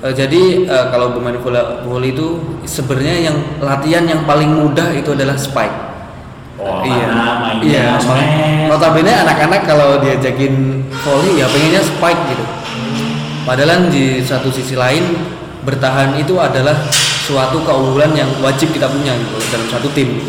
Eh, 0.00 0.14
jadi 0.16 0.42
eh, 0.64 0.86
kalau 0.88 1.12
bermain 1.12 1.36
bola 1.40 1.84
voli 1.84 2.16
itu 2.16 2.40
sebenarnya 2.64 3.30
yang 3.30 3.36
latihan 3.60 4.04
yang 4.08 4.24
paling 4.24 4.48
mudah 4.48 4.90
itu 4.96 5.12
adalah 5.12 5.36
spike. 5.36 5.92
Oh, 6.60 6.84
iya, 6.84 7.08
iya. 7.64 7.96
Notabene 8.68 9.12
anak-anak 9.24 9.64
kalau 9.64 9.96
diajakin 9.96 10.84
volley 11.04 11.40
ya 11.40 11.48
pengennya 11.48 11.80
spike 11.80 12.22
gitu. 12.36 12.44
Padahal 13.48 13.88
di 13.88 14.20
satu 14.20 14.52
sisi 14.52 14.76
lain 14.76 15.16
bertahan 15.64 16.16
itu 16.20 16.36
adalah 16.36 16.76
suatu 17.24 17.64
keunggulan 17.64 18.12
yang 18.12 18.28
wajib 18.44 18.72
kita 18.76 18.88
punya 18.92 19.16
gitu 19.16 19.36
dalam 19.48 19.68
satu 19.72 19.88
tim. 19.96 20.20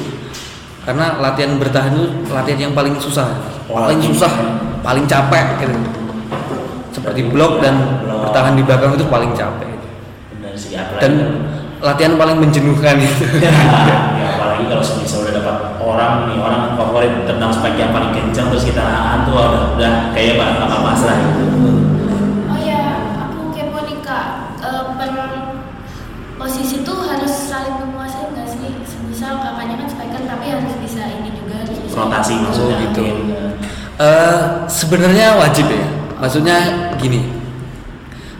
Karena 0.87 1.19
latihan 1.19 1.59
bertahan 1.59 1.93
itu 1.93 2.07
latihan 2.31 2.71
yang 2.71 2.73
paling 2.73 2.95
susah, 2.97 3.27
paling 3.67 3.99
susah, 4.01 4.31
paling 4.81 5.05
capek 5.05 5.61
gitu. 5.61 5.77
Seperti 7.01 7.21
blok 7.27 7.59
dan 7.59 7.75
Blok. 7.99 8.19
bertahan 8.23 8.53
di 8.53 8.61
belakang 8.61 8.93
itu 8.93 9.05
paling 9.05 9.31
capek. 9.33 9.73
benar 10.31 10.53
sih 10.53 10.73
apalagi 10.73 11.01
Dan 11.01 11.11
latihan 11.81 12.13
paling 12.13 12.37
menjenuhkan 12.37 12.93
gitu. 12.95 13.25
ya, 13.41 13.51
apalagi 14.31 14.63
kalau 14.65 14.83
misal 15.01 15.17
udah 15.21 15.33
dapat 15.33 15.55
orang 15.77 16.13
nih 16.27 16.37
orang 16.37 16.61
favorit 16.75 17.25
tendang 17.25 17.49
spike 17.49 17.73
yang 17.75 17.89
paling 17.89 18.11
kencang 18.11 18.47
terus 18.47 18.61
kita 18.63 18.79
nahan 18.79 19.25
tuh 19.25 19.33
udah 19.33 19.63
udah 19.75 19.93
kayak 20.13 20.37
pak 20.37 20.49
apa 20.61 20.77
pasrah 20.83 21.17
gitu 21.17 21.43
Oh 22.47 22.59
ya, 22.59 22.81
aku 23.19 23.49
kepo 23.49 23.81
nih 23.81 23.97
kak. 23.99 24.25
Eh, 24.61 24.83
per 24.93 25.09
posisi 26.37 26.81
tuh 26.81 27.01
harus 27.01 27.33
saling 27.49 27.75
menguasai 27.79 28.29
nggak 28.29 28.47
sih? 28.47 28.69
Misal 29.03 29.37
kakaknya 29.37 29.75
kan 29.75 29.87
spiker 29.87 30.21
tapi 30.23 30.45
harus 30.49 30.73
bisa 30.77 31.01
ini 31.01 31.33
juga 31.33 31.65
harus 31.65 31.77
bisa. 31.77 31.93
rotasi 31.95 32.33
maksudnya 32.39 32.75
Oh, 32.75 32.81
gitu. 32.85 33.01
Eh, 33.97 34.37
sebenarnya 34.65 35.37
wajib 35.37 35.65
ya. 35.65 35.85
Maksudnya 36.21 36.57
gini. 37.01 37.41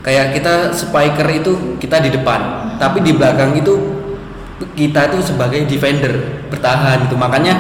Kayak 0.02 0.38
kita 0.38 0.74
spiker 0.74 1.28
itu 1.30 1.78
kita 1.78 2.02
di 2.02 2.10
depan, 2.10 2.74
tapi 2.82 3.06
di 3.06 3.14
belakang 3.14 3.54
itu 3.54 4.02
kita 4.74 5.14
itu 5.14 5.34
sebagai 5.34 5.66
defender 5.70 6.42
bertahan 6.50 7.06
itu. 7.06 7.14
Makanya 7.14 7.54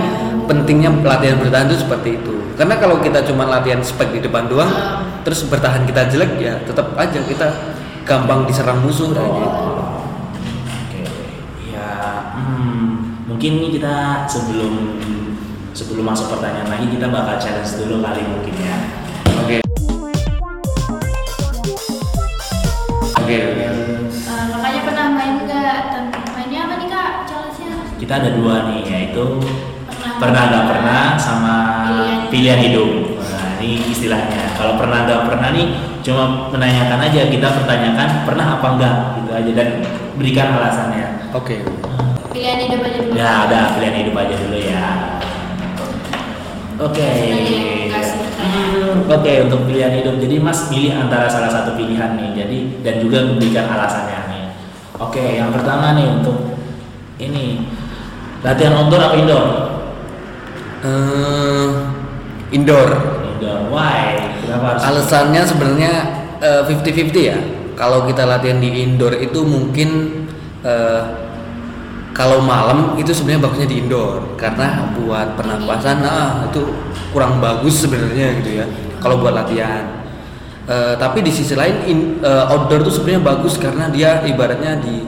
pentingnya 0.49 0.89
latihan 1.05 1.37
bertahan 1.37 1.69
itu 1.69 1.85
seperti 1.85 2.17
itu. 2.17 2.33
Karena 2.57 2.77
kalau 2.77 3.01
kita 3.01 3.25
cuma 3.25 3.45
latihan 3.49 3.81
spike 3.81 4.13
di 4.17 4.21
depan 4.21 4.45
doang, 4.45 4.69
terus 5.25 5.45
bertahan 5.49 5.85
kita 5.85 6.09
jelek 6.09 6.37
ya 6.37 6.53
tetap 6.65 6.93
aja 6.97 7.19
kita 7.25 7.47
gampang 8.05 8.45
diserang 8.45 8.81
musuh 8.81 9.13
kayak 9.13 9.31
gitu. 9.33 9.69
Oke, 10.81 11.01
ya 11.73 11.89
hmm, 12.37 13.25
mungkin 13.29 13.51
nih 13.61 13.81
kita 13.81 14.25
sebelum 14.25 14.73
sebelum 15.71 16.03
masuk 16.05 16.37
pertanyaan 16.37 16.69
lagi 16.69 16.85
kita 16.91 17.07
bakal 17.07 17.39
challenge 17.39 17.71
dulu 17.79 18.03
kali 18.03 18.21
mungkin 18.27 18.55
ya. 18.59 18.77
Oke. 19.41 19.70
Oke. 23.31 23.39
oke. 23.47 23.63
Eh, 23.63 24.43
kakaknya 24.51 24.81
pernah 24.83 25.05
main 25.15 25.33
nggak? 25.39 25.77
Ten- 25.87 26.11
Mainnya 26.35 26.59
apa 26.67 26.73
nih 26.75 26.87
kak? 26.91 27.09
Challenge-nya? 27.23 27.71
Kita 27.95 28.13
ada 28.19 28.29
dua 28.35 28.55
nih 28.67 28.81
yaitu 28.83 29.23
Pernah. 29.87 30.19
pernah 30.19 30.41
nggak 30.51 30.65
pernah 30.67 31.01
sama 31.15 31.55
Pilihan. 31.87 32.19
pilihan 32.27 32.59
hidup. 32.59 32.89
Nah 33.23 33.55
ini 33.63 33.87
istilahnya. 33.87 34.51
Kalau 34.59 34.75
pernah 34.75 35.07
nggak 35.07 35.21
pernah 35.31 35.49
nih 35.55 35.67
cuma 36.03 36.23
menanyakan 36.51 36.99
aja 37.07 37.21
kita 37.29 37.47
pertanyakan 37.55 38.07
pernah 38.27 38.59
apa 38.59 38.67
enggak 38.67 38.95
gitu 39.15 39.31
aja 39.31 39.51
dan 39.55 39.67
berikan 40.19 40.47
alasannya. 40.51 41.31
Oke. 41.31 41.63
Pilihan 42.35 42.59
hidup 42.67 42.83
aja 42.83 42.99
dulu. 42.99 43.13
Ya 43.15 43.31
udah 43.47 43.63
pilihan 43.79 43.95
hidup 43.95 44.15
aja 44.19 44.35
dulu 44.35 44.57
ya. 44.59 44.85
Oke. 46.81 47.07
Langsung 47.07 47.80
Oke 49.11 49.33
untuk 49.43 49.67
pilihan 49.67 49.91
hidup. 50.01 50.15
Jadi 50.21 50.35
Mas 50.39 50.71
pilih 50.71 50.95
antara 50.95 51.27
salah 51.27 51.51
satu 51.51 51.75
pilihan 51.75 52.15
nih. 52.15 52.29
Jadi 52.35 52.57
dan 52.85 52.95
juga 53.03 53.27
memberikan 53.27 53.67
alasannya 53.67 54.19
nih. 54.31 54.43
Oke 55.01 55.39
yang 55.39 55.51
pertama 55.51 55.97
nih 55.97 56.07
untuk 56.07 56.55
ini 57.21 57.67
latihan 58.41 58.77
outdoor 58.79 59.01
apa 59.01 59.15
indoor? 59.19 59.45
Eh, 60.81 61.69
indoor. 62.55 62.89
Indoor. 63.37 63.59
Why? 63.69 64.33
Kenapa 64.41 64.65
harus? 64.73 64.81
Alasannya 64.81 65.41
sebenarnya 65.45 65.91
eh, 66.41 66.61
50-50 66.65 67.21
ya. 67.21 67.37
Kalau 67.77 68.05
kita 68.05 68.25
latihan 68.25 68.57
di 68.57 68.85
indoor 68.85 69.13
itu 69.17 69.45
mungkin 69.45 69.89
eh, 70.65 71.01
kalau 72.11 72.43
malam 72.43 72.99
itu 72.99 73.11
sebenarnya 73.15 73.47
bagusnya 73.47 73.67
di 73.71 73.77
indoor 73.87 74.35
karena 74.35 74.91
buat 74.99 75.39
pernapasan 75.39 76.03
nah 76.03 76.43
itu 76.51 76.61
kurang 77.15 77.39
bagus 77.39 77.87
sebenarnya 77.87 78.39
gitu 78.43 78.61
ya. 78.61 78.65
Kalau 78.99 79.19
buat 79.19 79.33
latihan. 79.33 80.03
Eh, 80.69 80.93
tapi 80.95 81.25
di 81.25 81.31
sisi 81.33 81.57
lain 81.57 81.87
in- 81.89 82.19
eh, 82.21 82.45
outdoor 82.51 82.85
itu 82.85 82.91
sebenarnya 83.01 83.23
bagus 83.23 83.57
karena 83.57 83.89
dia 83.89 84.21
ibaratnya 84.23 84.77
di 84.77 85.07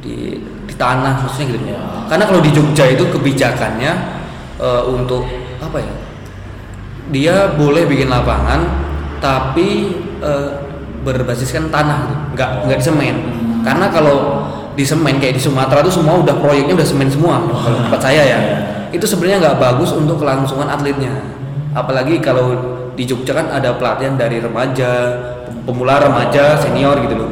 di, 0.00 0.16
di 0.42 0.74
tanah 0.76 1.24
maksudnya 1.24 1.46
gitu. 1.56 1.64
Ya. 1.70 1.80
Karena 2.10 2.24
kalau 2.26 2.40
di 2.42 2.50
Jogja 2.52 2.84
itu 2.90 3.08
kebijakannya 3.08 3.92
eh, 4.60 4.82
untuk 4.86 5.24
apa 5.62 5.78
ya? 5.80 5.94
dia 7.10 7.52
boleh 7.58 7.90
bikin 7.90 8.06
lapangan 8.06 8.70
tapi 9.18 9.98
eh, 10.22 10.50
berbasiskan 11.02 11.68
tanah 11.68 11.98
gitu 12.06 12.16
nggak 12.38 12.50
nggak 12.66 12.78
di 12.78 12.84
semen 12.86 13.16
karena 13.66 13.90
kalau 13.90 14.39
di 14.80 14.88
semen 14.88 15.20
kayak 15.20 15.36
di 15.36 15.42
Sumatera 15.44 15.84
tuh 15.84 15.92
semua 15.92 16.24
udah 16.24 16.40
proyeknya 16.40 16.72
udah 16.72 16.88
semen 16.88 17.12
semua 17.12 17.44
kalau 17.44 17.84
tempat 17.84 18.00
saya 18.00 18.22
ya. 18.24 18.40
Itu 18.88 19.04
sebenarnya 19.04 19.44
nggak 19.44 19.56
bagus 19.60 19.92
untuk 19.92 20.16
kelangsungan 20.24 20.72
atletnya. 20.72 21.20
Apalagi 21.76 22.16
kalau 22.24 22.56
di 22.96 23.04
Jogja 23.04 23.36
kan 23.36 23.52
ada 23.52 23.76
pelatihan 23.76 24.16
dari 24.16 24.40
remaja 24.40 25.20
pemula 25.68 26.00
remaja 26.00 26.56
senior 26.56 26.96
gitu 27.04 27.12
loh. 27.12 27.30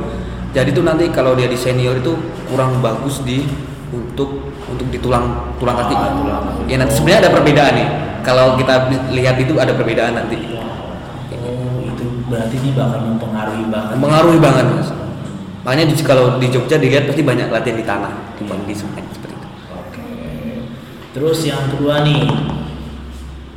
Jadi 0.53 0.77
tuh 0.77 0.85
nanti 0.85 1.09
kalau 1.09 1.33
dia 1.33 1.49
di 1.49 1.57
senior 1.57 1.97
itu 1.97 2.13
kurang 2.53 2.85
bagus 2.85 3.25
di 3.25 3.49
untuk 3.97 4.53
untuk 4.69 4.85
di 4.93 5.01
tulang 5.01 5.57
tulang 5.57 5.81
kaki. 5.81 5.97
Ah, 5.97 6.13
tulang 6.13 6.45
kaki. 6.53 6.61
ya 6.69 6.77
nanti 6.85 6.93
sebenarnya 7.01 7.21
ada 7.25 7.31
perbedaan 7.33 7.73
nih. 7.81 7.89
Kalau 8.29 8.47
kita 8.61 8.75
lihat 9.09 9.41
itu 9.41 9.57
ada 9.57 9.73
perbedaan 9.73 10.21
nanti. 10.21 10.37
Oh 11.33 11.81
itu 11.81 12.05
berarti 12.29 12.61
ini 12.61 12.77
bakal 12.77 13.01
mempengaruhi 13.09 13.65
banget. 13.73 13.95
mengaruhi 13.97 14.37
banget 14.37 14.65
mas 14.69 14.98
makanya 15.69 15.85
di, 15.85 15.95
kalau 16.01 16.41
di 16.41 16.49
Jogja 16.49 16.81
dilihat 16.81 17.05
pasti 17.05 17.21
banyak 17.21 17.53
latihan 17.53 17.77
di 17.77 17.85
tanah 17.85 18.13
dibanding 18.41 18.65
di 18.65 18.73
semen 18.73 19.05
seperti 19.13 19.37
itu 19.37 19.49
Oke. 19.69 20.01
Terus 21.13 21.45
yang 21.45 21.69
kedua 21.69 22.01
nih, 22.01 22.25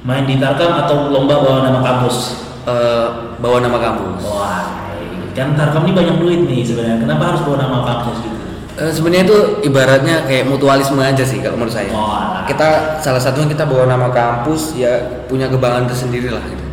main 0.03 0.27
di 0.27 0.35
Tarkam 0.35 0.75
atau 0.75 1.07
lomba 1.07 1.39
bawa 1.39 1.63
nama 1.63 1.79
kampus? 1.79 2.35
Eh, 2.67 3.07
bawa 3.39 3.63
nama 3.63 3.79
kampus 3.79 4.27
Wah, 4.27 4.91
kan 5.31 5.55
Tarkam 5.55 5.87
ini 5.87 5.95
banyak 5.95 6.15
duit 6.19 6.39
nih 6.43 6.67
sebenarnya. 6.67 6.99
Kenapa 6.99 7.31
harus 7.31 7.41
bawa 7.47 7.57
nama 7.63 7.77
kampus 7.87 8.17
gitu? 8.27 8.35
Eh, 8.75 8.91
sebenarnya 8.91 9.23
itu 9.23 9.37
ibaratnya 9.63 10.15
kayak 10.27 10.51
mutualisme 10.51 10.99
aja 10.99 11.23
sih 11.23 11.39
kalau 11.39 11.63
menurut 11.63 11.71
saya 11.71 11.95
Oh, 11.95 12.11
alah. 12.11 12.43
kita 12.43 12.99
salah 12.99 13.23
satunya 13.23 13.47
kita 13.47 13.63
bawa 13.63 13.87
nama 13.87 14.11
kampus 14.11 14.75
ya 14.75 14.99
punya 15.31 15.47
kebanggaan 15.47 15.87
tersendiri 15.87 16.27
lah 16.27 16.43
gitu 16.43 16.65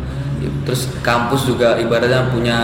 terus 0.67 0.87
kampus 0.99 1.47
juga 1.47 1.79
ibaratnya 1.79 2.27
punya 2.31 2.57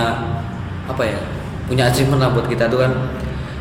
apa 0.88 1.04
ya 1.04 1.20
punya 1.66 1.88
achievement 1.88 2.20
lah 2.20 2.30
buat 2.30 2.46
kita 2.46 2.66
tuh 2.66 2.80
kan 2.80 2.92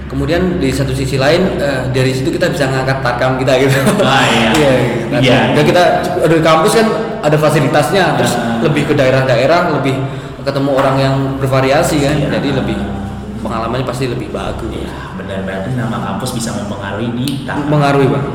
kemudian 0.05 0.59
di 0.59 0.69
satu 0.69 0.93
sisi 0.93 1.17
lain 1.17 1.57
eh, 1.57 1.89
dari 1.89 2.13
situ 2.13 2.29
kita 2.29 2.47
bisa 2.49 2.69
ngangkat 2.69 3.01
tarkam 3.01 3.35
kita 3.37 3.57
gitu 3.59 3.75
Ah, 4.01 4.23
iya. 4.23 4.51
iya 4.61 4.73
Iya. 5.11 5.19
iya 5.21 5.39
Dan 5.53 5.65
kita 5.65 5.83
dari 6.23 6.41
kampus 6.41 6.73
kan 6.75 6.87
ada 7.21 7.37
fasilitasnya 7.37 8.05
terus 8.15 8.35
Ah. 8.35 8.61
lebih 8.61 8.87
ke 8.87 8.95
daerah-daerah 8.95 9.73
lebih 9.73 9.97
ketemu 10.41 10.71
orang 10.73 10.97
yang 10.99 11.15
bervariasi 11.37 11.97
kan 12.01 12.15
Iya. 12.15 12.29
jadi 12.33 12.49
lebih 12.55 12.77
pengalamannya 13.41 13.85
pasti 13.85 14.07
lebih 14.07 14.29
bagus 14.31 14.69
Iya, 14.69 14.93
benar 15.17 15.39
berarti 15.43 15.71
nama 15.73 15.97
kampus 16.03 16.31
bisa 16.33 16.53
mempengaruhi 16.53 17.09
di 17.15 17.27
Tarkam. 17.43 17.69
mengaruhi 17.69 18.09
bang 18.09 18.27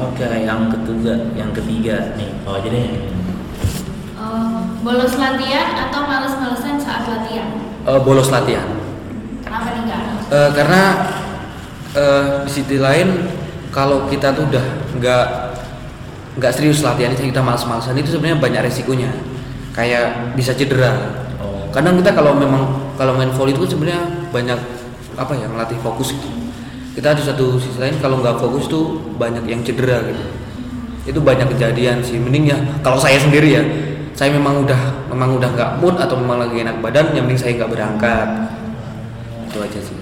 Oke, 0.00 0.24
yang 0.24 0.72
ketiga, 0.72 1.12
yang 1.34 1.52
ketiga 1.52 2.16
nih, 2.16 2.32
oh 2.48 2.56
aja 2.56 2.72
deh. 2.72 3.12
Oh, 4.16 4.64
bolos 4.80 5.12
latihan 5.14 5.76
atau 5.78 6.00
males-malesan 6.02 6.76
saat 6.76 7.04
latihan? 7.04 7.52
Eh, 7.84 8.00
bolos 8.00 8.28
latihan 8.28 8.64
Eh, 10.30 10.50
karena 10.54 11.10
eh, 11.90 12.46
di 12.46 12.50
sisi 12.54 12.78
lain 12.78 13.26
kalau 13.74 14.06
kita 14.06 14.30
tuh 14.30 14.46
udah 14.46 14.62
nggak 14.94 15.26
nggak 16.38 16.52
serius 16.54 16.86
latihan 16.86 17.10
kita 17.10 17.42
malas-malasan 17.42 17.98
itu 17.98 18.14
sebenarnya 18.14 18.38
banyak 18.38 18.62
resikonya. 18.70 19.10
Kayak 19.74 20.34
bisa 20.38 20.54
cedera. 20.54 21.18
Oh. 21.42 21.66
kadang 21.74 21.98
kita 21.98 22.14
kalau 22.14 22.38
memang 22.38 22.94
kalau 22.94 23.18
main 23.18 23.30
volley 23.34 23.54
itu 23.54 23.66
kan 23.66 23.70
sebenarnya 23.74 24.02
banyak 24.30 24.58
apa 25.18 25.32
ya 25.34 25.50
melatih 25.50 25.78
fokus 25.82 26.14
gitu. 26.14 26.30
Kita 26.94 27.10
di 27.18 27.22
satu 27.26 27.58
sisi 27.58 27.82
lain 27.82 27.98
kalau 27.98 28.22
nggak 28.22 28.38
fokus 28.38 28.70
tuh 28.70 29.02
banyak 29.18 29.50
yang 29.50 29.66
cedera 29.66 29.98
gitu. 30.06 30.24
Itu 31.10 31.18
banyak 31.26 31.50
kejadian 31.58 32.06
sih. 32.06 32.22
Mending 32.22 32.54
ya 32.54 32.58
kalau 32.86 33.02
saya 33.02 33.18
sendiri 33.18 33.50
ya 33.50 33.62
saya 34.14 34.30
memang 34.30 34.62
udah 34.62 35.10
memang 35.10 35.42
udah 35.42 35.50
nggak 35.58 35.70
mood 35.82 35.98
atau 35.98 36.14
memang 36.14 36.38
lagi 36.46 36.62
enak 36.62 36.78
badan 36.78 37.18
yang 37.18 37.26
penting 37.26 37.40
saya 37.42 37.52
nggak 37.58 37.70
berangkat. 37.74 38.28
Itu 39.50 39.58
aja 39.58 39.80
sih 39.82 39.99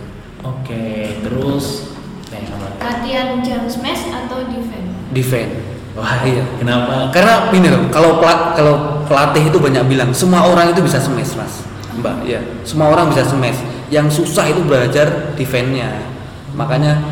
Oke, 0.49 1.19
terus 1.21 1.93
eh? 2.33 2.45
Latihan 2.79 3.43
jam 3.45 3.69
smash 3.69 4.09
atau 4.09 4.49
defense? 4.49 4.89
defend 5.13 5.51
Wah, 5.97 6.23
Iya. 6.23 6.45
Kenapa? 6.63 7.11
karena 7.11 7.51
ini 7.51 7.67
loh 7.73 7.83
kalau 7.91 8.23
pelat 8.23 8.55
kalau 8.55 9.03
pelatih 9.09 9.51
itu 9.51 9.59
banyak 9.59 9.83
bilang 9.89 10.15
semua 10.15 10.47
orang 10.47 10.71
itu 10.71 10.79
bisa 10.85 11.01
smash 11.03 11.35
mas 11.35 11.65
mbak 11.99 12.23
ya 12.23 12.39
semua 12.63 12.95
orang 12.95 13.11
bisa 13.11 13.27
smash 13.27 13.59
yang 13.91 14.07
susah 14.07 14.47
itu 14.47 14.63
belajar 14.63 15.35
defendnya 15.35 16.07
makanya 16.55 17.03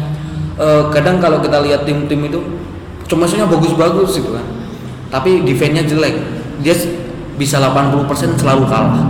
eh, 0.54 0.82
kadang 0.94 1.18
kalau 1.18 1.42
kita 1.42 1.58
lihat 1.66 1.82
tim-tim 1.82 2.30
itu 2.30 2.38
smashnya 3.10 3.50
bagus-bagus 3.50 4.22
gitu 4.22 4.30
kan 4.38 4.46
tapi 5.10 5.42
defendnya 5.42 5.82
jelek 5.82 6.14
dia 6.62 6.74
bisa 7.34 7.58
80% 7.58 8.06
selalu 8.38 8.64
kalah 8.70 9.06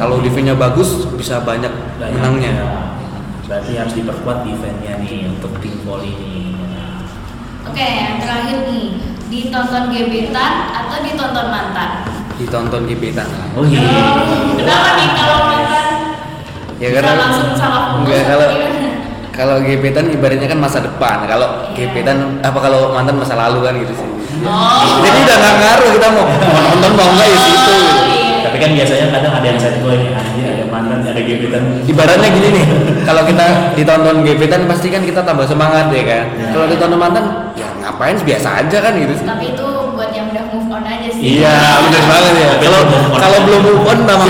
kalau 0.00 0.16
defendnya 0.18 0.56
bagus 0.56 1.04
bisa 1.12 1.44
banyak 1.44 1.68
banyak 2.00 2.16
menangnya 2.16 2.50
ya. 2.50 2.66
Berarti 3.44 3.72
harus 3.76 3.92
diperkuat 3.92 4.46
defense-nya 4.46 4.96
nih 4.96 5.28
untuk 5.28 5.52
tim 5.60 5.76
volley 5.84 6.14
ini. 6.14 6.56
Oke, 7.60 7.84
yang 7.84 8.16
terakhir 8.16 8.64
nih, 8.64 8.96
ditonton 9.28 9.92
gebetan 9.92 10.52
atau 10.72 10.96
ditonton 11.00 11.46
mantan? 11.48 11.90
ditonton 12.34 12.88
gebetan 12.88 13.28
Oh 13.52 13.60
iya. 13.62 13.84
Oh, 13.84 14.56
Kenapa 14.56 14.96
nih 14.96 15.08
kalau 15.12 15.38
mantan? 15.44 15.86
ya 16.80 16.88
bisa 16.88 16.96
karena 16.96 17.12
langsung 17.20 17.52
salah 17.52 18.00
enggak 18.00 18.24
kalau 18.24 18.48
kalau 19.30 19.56
gebetan 19.60 20.08
ibaratnya 20.08 20.48
kan 20.48 20.56
masa 20.56 20.80
depan 20.80 21.28
kalau 21.28 21.68
Iya. 21.76 21.92
gebetan 21.92 22.40
apa 22.40 22.56
kalau 22.56 22.96
mantan 22.96 23.20
masa 23.20 23.36
lalu 23.36 23.60
kan 23.60 23.76
gitu 23.76 23.92
sih 23.92 24.08
Oh. 24.40 25.04
jadi 25.04 25.18
udah 25.20 25.36
nggak 25.36 25.54
ngaruh 25.60 25.90
kita 25.92 26.08
mau 26.08 26.24
nonton 26.64 26.90
mau 26.96 27.08
enggak 27.12 27.28
ya 27.28 27.38
situ 27.38 27.72
gitu. 27.76 28.19
Iya. 28.40 28.46
Tapi 28.46 28.56
kan 28.58 28.70
biasanya 28.72 29.06
kadang 29.10 29.32
ada 29.34 29.46
yang 29.46 29.58
set 29.58 29.74
boy 29.78 29.92
nih, 29.92 30.08
anjir 30.10 30.44
ada 30.48 30.64
mantan, 30.66 30.98
ada 31.02 31.20
gebetan. 31.20 31.62
ibaratnya 31.84 32.28
gini 32.30 32.48
nih 32.50 32.64
kalau 33.02 33.22
kita 33.22 33.46
ditonton 33.74 34.16
gebetan 34.22 34.60
pasti 34.64 34.88
kan 34.88 35.02
kita 35.02 35.20
tambah 35.20 35.44
semangat 35.44 35.86
ya 35.90 36.02
kan 36.02 36.24
Iya. 36.30 36.48
kalau 36.50 36.66
ditonton 36.66 36.98
mantan 36.98 37.24
ya 37.54 37.68
ngapain 37.78 38.16
biasa 38.18 38.48
aja 38.58 38.78
kan 38.78 38.92
gitu 38.94 39.12
sih 39.14 39.26
Tapi 39.26 39.44
itu 39.50 39.66
buat 39.92 40.10
yang 40.10 40.26
udah 40.26 40.44
move 40.48 40.68
on 40.68 40.82
aja 40.82 41.08
sih. 41.10 41.22
iya 41.36 41.52
benar 41.82 42.02
banget 42.06 42.34
ya 42.34 42.48
kalau 42.62 42.80
belum 42.80 42.96
move 42.96 43.06
on. 43.06 43.18
kalau 43.18 43.38
belum 43.44 43.60
move 43.62 43.82
on 43.84 43.98
nama 44.02 44.24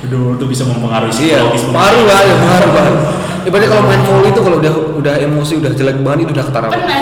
Aduh, 0.00 0.38
itu 0.38 0.44
bisa 0.46 0.62
mempengaruhi 0.64 1.12
iya 1.20 1.38
psikologis. 1.42 1.62
pengaruh 1.66 2.02
banget 2.04 2.26
pengaruh 2.36 2.70
banget 2.72 2.94
ibaratnya 3.42 3.68
kalau 3.68 3.84
main 3.84 4.02
volley 4.02 4.28
itu 4.28 4.40
kalau 4.40 4.56
udah 4.56 4.72
udah 4.96 5.14
emosi 5.20 5.52
udah 5.58 5.70
jelek 5.72 5.96
banget 6.00 6.18
itu 6.24 6.32
udah 6.32 6.44
ketara 6.46 6.68
Pernah? 6.68 7.00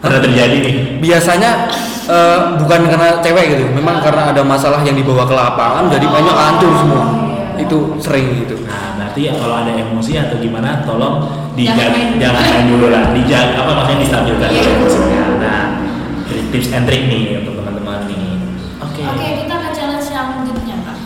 Pernah 0.00 0.18
terjadi 0.18 0.56
nih. 0.58 0.74
biasanya 0.98 1.68
eh, 2.06 2.38
bukan 2.56 2.80
karena 2.88 3.20
cewek 3.20 3.44
gitu 3.52 3.64
memang 3.70 4.00
karena 4.00 4.32
ada 4.32 4.40
masalah 4.40 4.80
yang 4.80 4.96
dibawa 4.96 5.24
ke 5.24 5.34
lapangan 5.34 5.88
jadi 5.88 6.06
banyak 6.06 6.34
hancur 6.34 6.72
semua 6.74 7.04
itu 7.54 7.78
sering 8.00 8.40
gitu 8.40 8.56
Nah, 8.64 8.96
berarti 8.96 9.20
ya 9.26 9.32
kalau 9.34 9.54
ada 9.58 9.72
emosi 9.74 10.12
atau 10.16 10.38
gimana, 10.38 10.80
tolong 10.80 11.26
dijaga, 11.52 11.92
jangan 12.16 12.40
main 12.40 12.64
dulu 12.70 12.86
lah, 12.88 13.10
dijaga 13.10 13.58
apa 13.58 13.70
maksudnya 13.74 13.98
distabilkan 14.00 14.48
Iya. 14.48 14.62
dulu 14.62 14.70
emosinya. 14.80 15.22
Nah, 15.36 15.60
tips 16.48 16.68
and 16.70 16.84
trick 16.86 17.04
nih 17.04 17.42
untuk 17.42 17.58
teman-teman 17.58 18.06
nih. 18.06 18.38
Oke. 18.80 19.02
Oke, 19.02 19.26
kita 19.42 19.52
akan 19.52 19.72
challenge 19.74 20.06
selanjutnya 20.06 20.76
kak. 20.80 20.98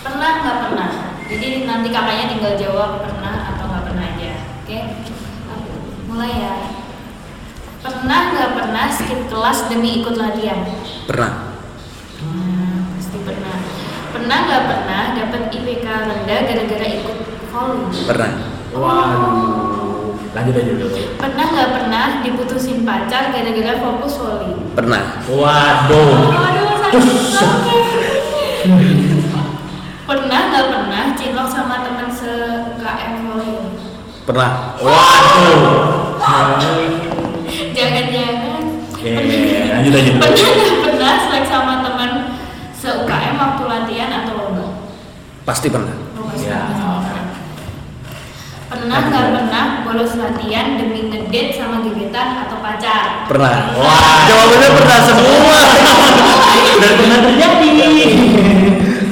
Pernah 0.00 0.30
nggak 0.40 0.56
pernah? 0.62 0.90
Jadi 1.26 1.48
nanti 1.66 1.88
kakaknya 1.90 2.24
tinggal 2.30 2.54
jawab 2.54 2.90
pernah 3.02 3.34
atau 3.52 3.64
nggak 3.66 3.84
pernah 3.84 4.04
aja. 4.06 4.32
Oke? 4.62 4.78
Mulai 6.06 6.32
ya. 6.38 6.52
Pernah 7.82 8.20
nggak 8.30 8.50
pernah 8.54 8.86
skip 8.94 9.26
kelas 9.26 9.66
demi 9.66 9.98
ikut 10.06 10.14
latihan? 10.14 10.62
pernah 11.02 11.50
Hmm, 12.22 12.94
pasti 12.94 13.18
pernah. 13.26 13.58
Pernah 14.14 14.38
nggak 14.46 14.64
pernah 14.70 15.02
dapat 15.18 15.42
IPK 15.50 15.86
rendah 15.90 16.40
gara-gara 16.46 16.86
ikut 16.86 17.16
volley? 17.50 17.82
pernah 18.06 18.30
Waduh. 18.70 20.14
Lanjut 20.30 20.54
aja 20.54 20.72
dulu. 20.78 20.94
Pernah 21.18 21.44
nggak 21.50 21.70
pernah 21.74 22.06
diputusin 22.22 22.86
pacar 22.86 23.34
gara-gara 23.34 23.74
fokus 23.82 24.14
volley? 24.14 24.54
pernah 24.78 25.18
Waduh. 25.26 26.38
Aduh, 26.38 26.78
sakit 26.78 27.02
banget. 28.62 29.10
Pernah 30.06 30.40
nggak 30.54 30.66
pernah 30.70 31.04
cilok 31.18 31.48
sama 31.50 31.82
teman 31.82 32.06
se 32.14 32.30
KM 32.78 33.26
volley? 33.26 33.58
pernah 34.22 34.78
Waduh. 34.78 35.66
Jangan-jangan. 37.82 38.62
Oke, 38.94 39.10
lanjut 39.66 39.92
aja 39.92 40.10
dulu. 40.12 40.22
Pernah 40.22 40.54
pernah 40.86 41.12
selek 41.20 41.44
sama 41.44 41.82
teman 41.82 42.10
se 42.70 42.88
UKM 42.88 43.34
waktu 43.34 43.62
latihan 43.64 44.10
atau 44.14 44.32
lomba? 44.36 44.66
pasti 45.42 45.66
pernah 45.66 45.90
Oh, 46.14 46.30
pasti 46.30 46.46
Ya. 46.46 46.62
pernah. 46.70 47.34
Pernah 48.70 48.98
nggak 49.04 49.26
pernah 49.34 49.64
bolos 49.82 50.14
latihan 50.14 50.78
demi 50.78 51.10
ngedate 51.10 51.50
sama 51.52 51.82
gebetan 51.82 52.38
atau 52.40 52.62
pacar? 52.62 53.26
pernah 53.26 53.74
Wah. 53.74 54.22
jawabannya 54.24 54.70
pernah 54.72 54.98
semua 55.02 55.58
Dan 56.80 56.92
pernah 56.96 57.18
terjadi. 57.20 57.70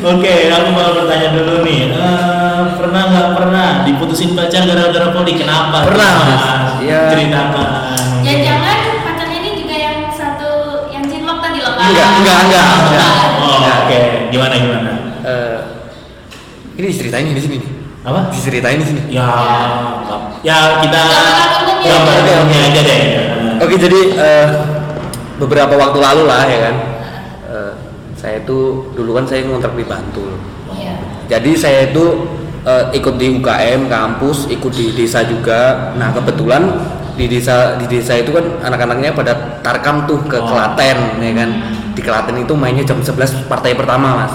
Oke, 0.00 0.35
aku 0.48 0.68
mau 0.70 0.94
bertanya 0.94 1.28
dulu 1.30 1.61
nih. 1.61 1.90
Eh, 1.90 2.62
pernah 2.72 3.02
nggak 3.04 3.28
pernah 3.35 3.66
diputusin 3.85 4.33
pacar 4.33 4.64
gara-gara 4.64 5.11
poli? 5.11 5.35
Kenapa? 5.35 5.85
Pernah, 5.85 6.11
Mas. 6.16 6.42
Iya. 6.80 7.00
Ceritakan. 7.11 7.68
Ya 8.30 8.36
jangan 8.40 8.76
pacarnya 9.02 9.38
ini 9.38 9.50
juga 9.58 9.74
yang 9.74 9.98
satu 10.08 10.50
yang 10.88 11.02
cinlok 11.02 11.42
tadi 11.42 11.58
loh 11.58 11.74
kan? 11.74 11.86
Enggak, 11.90 12.08
enggak, 12.16 12.38
enggak, 12.46 12.66
enggak. 12.86 13.10
Oh, 13.40 13.58
oke. 13.58 14.00
Gimana 14.30 14.54
gimana? 14.54 14.90
Eh, 15.20 15.58
ini 16.76 16.86
diceritain 16.88 17.26
di 17.26 17.36
sini 17.36 17.56
nih 17.58 17.70
Apa? 18.00 18.32
diceritain 18.32 18.80
di 18.80 18.86
sini 18.86 19.00
Ya, 19.12 19.28
ya 20.40 20.58
kita 20.80 20.96
Gambaran 20.96 21.60
umumnya. 21.60 21.90
gambar 21.92 22.14
umumnya 22.40 22.60
aja 22.64 22.80
deh. 22.80 23.00
Oke 23.60 23.74
jadi 23.76 24.00
eh, 24.16 24.46
beberapa 25.36 25.74
waktu 25.74 25.98
lalu 25.98 26.22
lah 26.24 26.42
ya 26.46 26.58
kan 26.62 26.74
eh, 27.46 27.72
saya 28.14 28.40
itu 28.40 28.58
dulu 28.94 29.12
kan 29.12 29.24
saya 29.26 29.44
ngontrak 29.44 29.74
di 29.74 29.84
Bantul 29.84 30.40
Iya. 30.70 30.94
jadi 31.28 31.50
saya 31.52 31.80
itu 31.92 32.04
eh, 32.62 32.84
ikut 32.94 33.14
di 33.16 33.36
UKM 33.36 33.80
kampus 33.86 34.48
ikut 34.48 34.72
di 34.72 34.94
desa 34.94 35.20
juga 35.22 35.92
nah 35.94 36.08
kebetulan 36.10 36.80
di 37.20 37.28
desa 37.28 37.76
di 37.76 37.85
desa 37.85 38.16
itu 38.16 38.33
kan 38.33 38.64
anak-anaknya 38.64 39.12
pada 39.12 39.61
tarkam 39.61 40.09
tuh 40.09 40.24
ke 40.24 40.40
Oh. 40.40 40.48
Klaten 40.48 41.20
ya 41.20 41.33
kan 41.37 41.50
di 41.92 42.00
Klaten 42.00 42.40
itu 42.40 42.56
mainnya 42.56 42.80
jam 42.80 42.96
11 42.96 43.44
partai 43.44 43.76
pertama 43.76 44.24
mas 44.24 44.35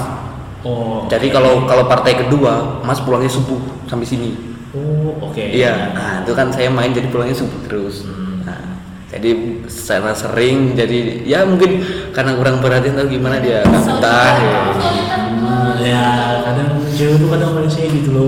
Oh. 0.62 1.06
jadi 1.06 1.30
kalau 1.30 1.66
kalau 1.66 1.86
partai 1.86 2.18
kedua 2.18 2.82
mas 2.82 3.02
pulangnya 3.02 3.30
subuh 3.30 3.58
sampai 3.86 4.06
sini 4.06 4.32
Oh, 4.76 5.32
oke. 5.32 5.40
Iya, 5.40 5.96
nah 5.96 6.20
itu 6.20 6.36
kan 6.36 6.52
saya 6.52 6.68
main 6.68 6.92
jadi 6.92 7.08
pulangnya 7.08 7.32
subuh 7.32 7.64
terus. 7.64 8.04
Hmm. 8.04 8.44
Nah, 8.44 8.76
jadi 9.08 9.64
sana 9.72 10.12
sering 10.12 10.76
jadi 10.76 11.24
ya 11.24 11.48
mungkin 11.48 11.80
karena 12.12 12.36
kurang 12.36 12.60
perhatian 12.60 13.00
atau 13.00 13.08
gimana 13.08 13.40
dia 13.40 13.64
nggak 13.64 13.84
betah 13.88 14.36
ya. 14.36 14.60
Hmm, 15.32 15.72
ya 15.80 16.08
kadang 16.44 16.76
cewek 16.92 17.24
tuh 17.24 17.28
kadang 17.32 17.56
manusia 17.56 17.88
gitu 17.88 18.10
loh. 18.12 18.28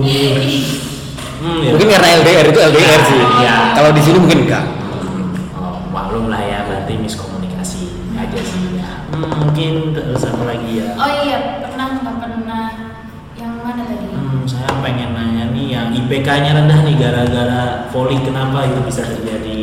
Hmm, 1.38 1.60
ya. 1.62 1.70
Mungkin 1.74 1.88
karena 1.94 2.08
LDR 2.18 2.46
itu 2.50 2.58
LDR 2.58 3.00
sih. 3.06 3.20
Iya. 3.42 3.56
Kalau 3.78 3.90
di 3.94 4.02
sini 4.02 4.18
mungkin 4.18 4.38
enggak. 4.46 4.64
Oh, 5.54 5.86
maklum 5.94 6.26
lah 6.26 6.42
ya, 6.42 6.58
berarti 6.66 6.98
miskomunikasi 6.98 7.82
aja 8.18 8.40
sih. 8.42 8.62
Hmm, 9.08 9.30
mungkin 9.46 9.96
terus 9.96 10.22
apa 10.26 10.42
lagi 10.44 10.82
ya? 10.82 10.94
Oh 10.98 11.10
iya, 11.24 11.62
pernah 11.64 11.86
nggak 11.96 12.16
pernah 12.20 12.64
yang 13.38 13.54
mana 13.62 13.82
tadi? 13.86 14.06
Hmm, 14.10 14.42
saya 14.44 14.68
pengen 14.82 15.14
nanya 15.14 15.54
nih 15.54 15.66
yang 15.72 15.86
IPK-nya 15.94 16.58
rendah 16.58 16.80
nih 16.82 16.94
gara-gara 16.98 17.88
poli 17.94 18.18
kenapa 18.20 18.66
itu 18.66 18.80
bisa 18.84 19.06
terjadi? 19.06 19.60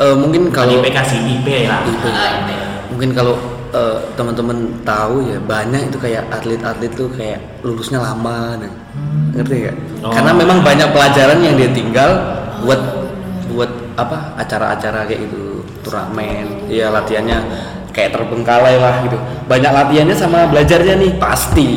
Eh, 0.00 0.14
mungkin 0.16 0.48
Kalau 0.48 0.80
IPK 0.80 0.96
sih 1.04 1.20
IP 1.20 1.46
lah. 1.68 1.84
IP. 1.84 2.04
IP. 2.08 2.48
mungkin 2.90 3.10
kalau 3.12 3.36
eh, 3.72 3.98
teman-teman 4.14 4.58
tahu 4.82 5.26
ya 5.26 5.38
banyak 5.40 5.90
itu 5.90 5.98
kayak 5.98 6.28
atlet-atlet 6.30 6.92
tuh 6.94 7.08
kayak 7.14 7.40
lulusnya 7.64 8.02
lama, 8.02 8.58
nah. 8.58 8.72
ngerti 9.34 9.54
nggak? 9.66 9.76
Oh. 10.04 10.12
Karena 10.12 10.32
memang 10.34 10.58
banyak 10.60 10.88
pelajaran 10.90 11.38
yang 11.42 11.54
dia 11.56 11.70
tinggal 11.70 12.10
buat 12.62 12.80
buat 13.50 13.70
apa 13.98 14.34
acara-acara 14.38 15.06
kayak 15.06 15.20
gitu 15.28 15.66
turnamen, 15.82 16.70
ya 16.70 16.90
latihannya 16.92 17.38
kayak 17.90 18.14
terbengkalai 18.14 18.78
lah 18.78 19.02
gitu. 19.04 19.18
Banyak 19.50 19.72
latihannya 19.72 20.16
sama 20.16 20.46
belajarnya 20.50 20.94
nih 21.00 21.12
pasti, 21.18 21.68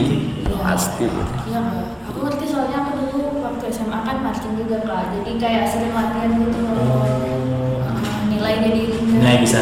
pasti. 0.62 1.08
Iya 1.50 1.60
Kak. 1.60 1.86
Aku 2.14 2.18
ngerti 2.26 2.46
soalnya 2.48 2.78
aku 2.86 2.92
dulu 3.02 3.42
waktu 3.42 3.66
SMA 3.74 4.00
kan 4.06 4.18
marching 4.22 4.54
juga 4.60 4.78
kak. 4.86 5.04
Jadi 5.20 5.32
kayak 5.42 5.64
sering 5.68 5.94
latihan 5.94 6.30
gitu 6.38 6.60
loh. 6.62 6.76
Oh, 6.78 7.24
jadi 8.64 8.82
rendah. 8.88 9.20
Nah 9.20 9.34
bisa 9.42 9.58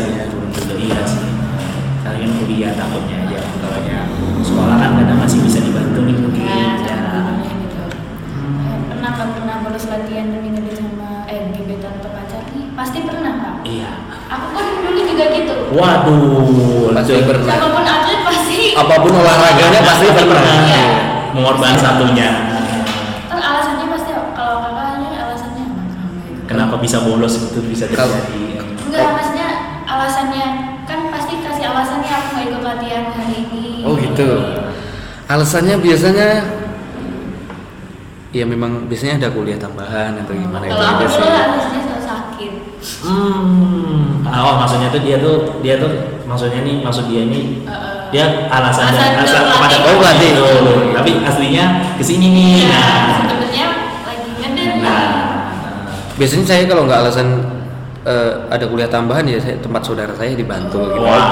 Waduh, 15.72 16.92
Pasti 16.94 17.24
pernah. 17.24 17.54
Siapa 17.54 17.68
pun 17.70 17.84
atlet 17.86 18.20
pasti. 18.22 18.60
apa 18.74 18.96
pun 18.98 19.12
olahraganya 19.14 19.80
pasti 19.82 20.06
pernah 20.12 20.44
Iya. 20.62 20.86
mengorban 21.32 21.76
satunya. 21.76 22.30
Kan 23.26 23.40
alasannya 23.40 23.88
pasti 23.90 24.12
kalau 24.32 24.56
kakaknya 24.62 25.10
alasannya 25.22 25.64
apa? 25.64 25.82
Kenapa 26.46 26.76
bisa 26.78 26.98
bolos 27.02 27.40
itu 27.42 27.60
bisa 27.64 27.88
terjadi? 27.88 28.60
Enggak, 28.84 29.08
maksudnya 29.16 29.48
alasannya 29.86 30.46
kan 30.84 31.00
pasti 31.08 31.40
kasih 31.40 31.66
alasannya 31.66 32.10
aku 32.10 32.28
nggak 32.34 32.46
ikut 32.48 32.62
latihan 32.62 33.04
hari 33.10 33.36
ini. 33.48 33.64
Oh 33.82 33.96
gitu. 33.96 34.30
Alasannya 35.26 35.80
biasanya 35.80 36.28
ya 38.32 38.44
memang 38.44 38.88
biasanya 38.88 39.16
ada 39.18 39.30
kuliah 39.30 39.56
tambahan 39.56 40.16
atau 40.18 40.32
gimana 40.32 40.64
itu 40.64 40.72
Kalau 40.72 40.88
aku 40.90 41.04
sih. 41.06 41.16
dulu 41.18 41.32
alasannya 41.32 41.82
sakit. 42.02 42.52
Hmm. 43.02 44.21
Oh 44.32 44.54
maksudnya 44.56 44.88
tuh 44.88 45.02
dia 45.02 45.18
tuh 45.18 45.36
dia 45.60 45.76
tuh 45.76 45.92
maksudnya 46.24 46.64
nih 46.64 46.80
maksud 46.80 47.06
dia 47.06 47.22
ini 47.24 47.62
Heeh. 47.62 47.94
dia 48.10 48.26
alasan 48.48 48.88
Alasan 48.88 48.96
dan 48.96 49.12
alasan 49.20 49.42
ke 49.42 49.52
kepada 49.52 49.78
pelatih. 49.78 49.92
oh 49.92 50.00
pelatih. 50.00 50.32
gitu. 50.32 50.74
Tapi 50.96 51.12
aslinya 51.22 51.66
ke 51.96 52.04
sini 52.04 52.28
nih. 52.30 52.52
Iya, 52.64 52.72
Nah. 52.72 52.88
sebenarnya 53.20 53.66
lagi 54.02 54.30
ngedate. 54.34 54.80
Nah. 54.80 55.06
Biasanya 56.16 56.46
saya 56.46 56.64
kalau 56.66 56.84
nggak 56.86 57.00
alasan 57.02 57.28
eh, 58.02 58.32
ada 58.48 58.66
kuliah 58.66 58.88
tambahan 58.88 59.26
ya 59.26 59.38
saya 59.38 59.60
tempat 59.60 59.82
saudara 59.82 60.14
saya 60.14 60.32
dibantu 60.32 60.80
gitu. 60.90 61.02
Wah. 61.02 61.30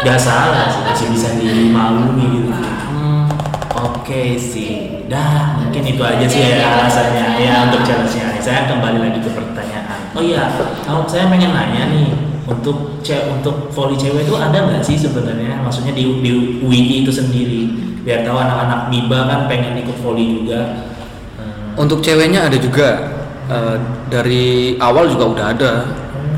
Gak 0.00 0.20
salah 0.20 0.68
sih, 0.68 0.84
masih 0.84 1.06
bisa 1.10 1.28
dimaklumi 1.32 2.24
gitu. 2.36 2.52
Hmm, 2.52 3.24
Oke 3.72 4.36
sih, 4.36 5.00
dah 5.06 5.56
mungkin 5.56 5.80
itu 5.82 6.02
aja 6.04 6.26
sih 6.28 6.44
ya 6.44 6.60
alasannya 6.76 7.40
ya 7.40 7.54
untuk 7.64 7.80
challenge-nya. 7.82 8.36
Saya 8.36 8.68
kembali 8.68 9.00
lagi 9.00 9.18
ke 9.18 9.30
pertanyaan. 9.32 9.83
Oh 10.14 10.22
iya, 10.22 10.46
kalau 10.86 11.02
saya 11.10 11.26
pengen 11.26 11.50
nanya 11.50 11.90
nih 11.90 12.14
untuk 12.46 13.02
ce 13.02 13.18
untuk 13.34 13.68
volley 13.74 13.98
cewek 13.98 14.24
itu 14.24 14.34
ada 14.38 14.54
nggak 14.54 14.82
sih 14.82 14.94
sebenarnya? 14.94 15.58
Maksudnya 15.60 15.90
di, 15.90 16.06
di 16.22 16.30
UII 16.62 17.02
itu 17.02 17.10
sendiri, 17.10 17.74
biar 18.06 18.22
tahu 18.22 18.38
anak-anak 18.38 18.94
MIBA 18.94 19.20
kan 19.26 19.40
pengen 19.50 19.74
ikut 19.82 19.98
volley 19.98 20.38
juga. 20.38 20.86
Hmm, 21.34 21.74
Untuk 21.82 21.98
ceweknya 21.98 22.46
ada 22.46 22.54
juga 22.54 23.14
Eh, 23.44 23.76
dari 24.08 24.72
awal 24.80 25.04
juga 25.12 25.24
udah 25.28 25.46
ada, 25.52 25.72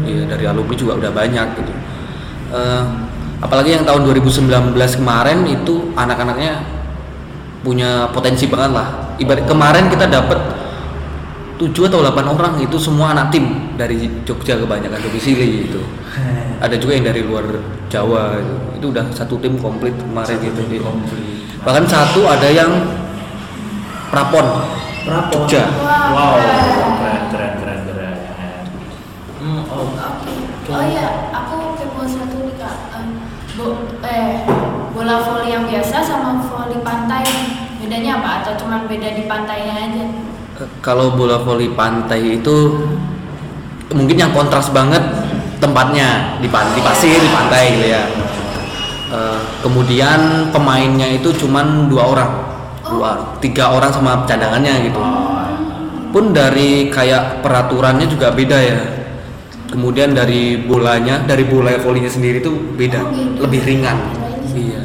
ya, 0.02 0.26
dari 0.26 0.42
alumni 0.42 0.74
juga 0.74 0.98
udah 0.98 1.10
banyak 1.14 1.46
gitu. 1.54 1.72
Eh, 2.50 2.84
apalagi 3.38 3.78
yang 3.78 3.86
tahun 3.86 4.10
2019 4.10 4.74
kemarin 4.98 5.46
itu 5.46 5.94
anak-anaknya 5.94 6.66
punya 7.62 8.10
potensi 8.10 8.50
banget 8.50 8.74
lah. 8.74 8.88
Ibarat 9.22 9.46
kemarin 9.46 9.86
kita 9.86 10.10
dapat 10.10 10.65
7 11.56 11.88
atau 11.88 12.04
8 12.04 12.20
orang 12.36 12.54
itu 12.60 12.76
semua 12.76 13.16
anak 13.16 13.32
tim 13.32 13.72
dari 13.80 14.08
Jogja 14.28 14.60
kebanyakan 14.60 15.00
domisili 15.00 15.68
gitu. 15.68 15.80
Ada 16.64 16.76
juga 16.76 16.92
yang 17.00 17.06
dari 17.08 17.20
luar 17.24 17.44
Jawa 17.88 18.36
gitu. 18.40 18.54
Itu 18.76 18.86
udah 18.92 19.04
satu 19.12 19.40
tim 19.40 19.56
komplit 19.56 19.96
kemarin 19.96 20.36
gitu. 20.40 20.60
Satu 20.60 20.68
tim 20.68 20.82
komplit. 20.84 21.24
Bahkan 21.66 21.84
satu 21.88 22.22
ada 22.30 22.46
yang 22.46 22.70
prapon 24.12 24.46
Prapon. 25.02 25.46
Jogja. 25.46 25.66
Wow, 25.86 26.34
keren 26.98 27.22
keren 27.30 27.52
keren 27.62 27.80
keren. 27.86 28.16
Hmm, 29.38 29.62
oh. 29.70 29.86
Oh 30.66 30.82
iya, 30.82 31.30
aku 31.30 31.78
kepo 31.78 32.02
satu 32.02 32.42
nih 32.42 32.58
kak. 32.58 32.90
Em, 32.90 33.22
bo, 33.54 33.86
eh, 34.02 34.42
bola 34.90 35.22
voli 35.22 35.54
yang 35.54 35.70
biasa 35.70 36.02
sama 36.02 36.42
voli 36.42 36.82
pantai 36.82 37.22
bedanya 37.78 38.18
apa? 38.18 38.42
Atau 38.42 38.66
cuma 38.66 38.90
beda 38.90 39.14
di 39.14 39.30
pantainya 39.30 39.74
aja? 39.78 40.04
Kalau 40.80 41.12
bola 41.12 41.36
voli 41.44 41.68
pantai 41.72 42.40
itu 42.40 42.56
mungkin 43.92 44.16
yang 44.16 44.32
kontras 44.32 44.72
banget 44.72 45.02
tempatnya 45.60 46.40
di 46.40 46.48
pantai, 46.48 46.76
di 46.76 46.82
pasir, 46.82 47.18
di 47.20 47.30
pantai 47.30 47.64
gitu 47.76 47.86
ya. 47.92 48.02
Eh, 49.06 49.38
kemudian 49.62 50.50
pemainnya 50.50 51.06
itu 51.12 51.30
cuman 51.36 51.86
dua 51.86 52.04
orang, 52.10 52.30
dua, 52.88 53.10
tiga 53.38 53.70
orang 53.70 53.92
sama 53.92 54.24
cadangannya 54.24 54.90
gitu. 54.90 55.00
Pun 56.10 56.32
dari 56.32 56.88
kayak 56.88 57.44
peraturannya 57.44 58.08
juga 58.08 58.32
beda 58.32 58.58
ya. 58.58 58.80
Kemudian 59.66 60.14
dari 60.16 60.56
bolanya, 60.62 61.20
dari 61.26 61.44
bola 61.44 61.74
volinya 61.78 62.08
sendiri 62.08 62.38
itu 62.40 62.48
beda, 62.78 63.02
Oh, 63.02 63.10
gitu. 63.12 63.38
lebih 63.44 63.60
ringan. 63.66 63.98
Iya, 64.56 64.80